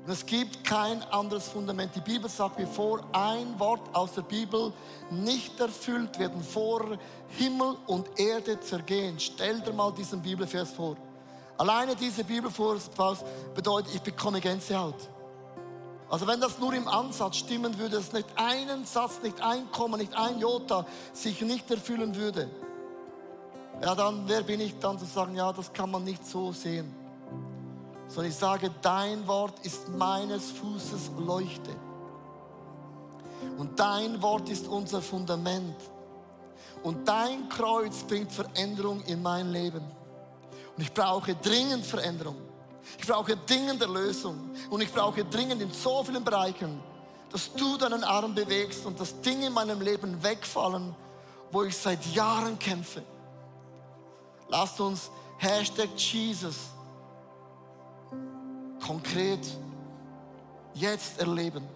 Und 0.05 0.13
es 0.13 0.27
gibt 0.27 0.65
kein 0.65 1.01
anderes 1.05 1.49
Fundament. 1.49 1.95
Die 1.95 2.01
Bibel 2.01 2.29
sagt, 2.29 2.57
bevor 2.57 3.05
ein 3.13 3.57
Wort 3.59 3.83
aus 3.93 4.15
der 4.15 4.23
Bibel 4.23 4.73
nicht 5.11 5.61
erfüllt 5.61 6.19
wird, 6.19 6.33
vor 6.45 6.99
Himmel 7.29 7.77
und 7.87 8.09
Erde 8.19 8.59
zergehen. 8.59 9.19
Stell 9.21 9.61
dir 9.61 9.73
mal 9.73 9.93
diesen 9.93 10.21
Bibelvers 10.21 10.73
vor. 10.73 10.97
Alleine 11.57 11.95
diese 11.95 12.25
Bibelvers 12.25 12.91
bedeutet, 13.55 13.95
ich 13.95 14.03
bekomme 14.03 14.41
Gänsehaut. 14.41 15.09
Also 16.09 16.27
wenn 16.27 16.41
das 16.41 16.59
nur 16.59 16.73
im 16.73 16.87
Ansatz 16.87 17.37
stimmen 17.39 17.77
würde, 17.79 17.97
dass 17.97 18.13
nicht 18.13 18.29
einen 18.37 18.85
Satz, 18.85 19.21
nicht 19.23 19.41
ein 19.41 19.71
Komma, 19.73 19.97
nicht 19.97 20.15
ein 20.15 20.39
Jota 20.39 20.87
sich 21.13 21.41
nicht 21.41 21.69
erfüllen 21.71 22.15
würde, 22.15 22.49
ja 23.83 23.95
dann, 23.95 24.23
wer 24.27 24.43
bin 24.43 24.61
ich 24.61 24.79
dann 24.79 24.99
zu 24.99 25.05
sagen, 25.05 25.35
ja, 25.35 25.53
das 25.53 25.73
kann 25.73 25.91
man 25.91 26.05
nicht 26.05 26.25
so 26.25 26.53
sehen. 26.53 26.95
Sondern 28.09 28.31
ich 28.31 28.37
sage, 28.37 28.71
dein 28.83 29.27
Wort 29.27 29.59
ist 29.65 29.89
meines 29.89 30.53
Fußes 30.53 31.11
Leuchte. 31.19 31.75
Und 33.59 33.79
dein 33.79 34.23
Wort 34.23 34.49
ist 34.49 34.69
unser 34.69 35.03
Fundament. 35.03 35.77
Und 36.85 37.09
dein 37.09 37.49
Kreuz 37.49 38.05
bringt 38.05 38.31
Veränderung 38.31 39.03
in 39.05 39.23
mein 39.23 39.51
Leben. 39.51 39.83
Und 40.77 40.83
ich 40.83 40.93
brauche 40.93 41.35
dringend 41.35 41.85
Veränderung. 41.85 42.37
Ich 42.99 43.07
brauche 43.07 43.37
dringend 43.37 43.83
Erlösung. 43.83 44.51
Und 44.71 44.81
ich 44.81 44.93
brauche 44.93 45.25
dringend 45.25 45.63
in 45.63 45.73
so 45.73 46.03
vielen 46.05 46.25
Bereichen, 46.25 46.81
dass 47.31 47.53
du 47.53 47.77
deinen 47.77 48.05
Arm 48.05 48.35
bewegst 48.35 48.87
und 48.87 48.99
dass 48.99 49.21
Dinge 49.21 49.47
in 49.47 49.53
meinem 49.53 49.81
Leben 49.81 50.23
wegfallen, 50.23 50.95
wo 51.51 51.65
ich 51.65 51.77
seit 51.77 52.05
Jahren 52.07 52.59
kämpfe. 52.59 53.03
Lasst 54.49 54.81
uns 54.81 55.11
Hashtag 55.39 55.89
Jesus 55.97 56.57
konkret 58.87 59.41
jetzt 60.75 61.19
erleben. 61.19 61.76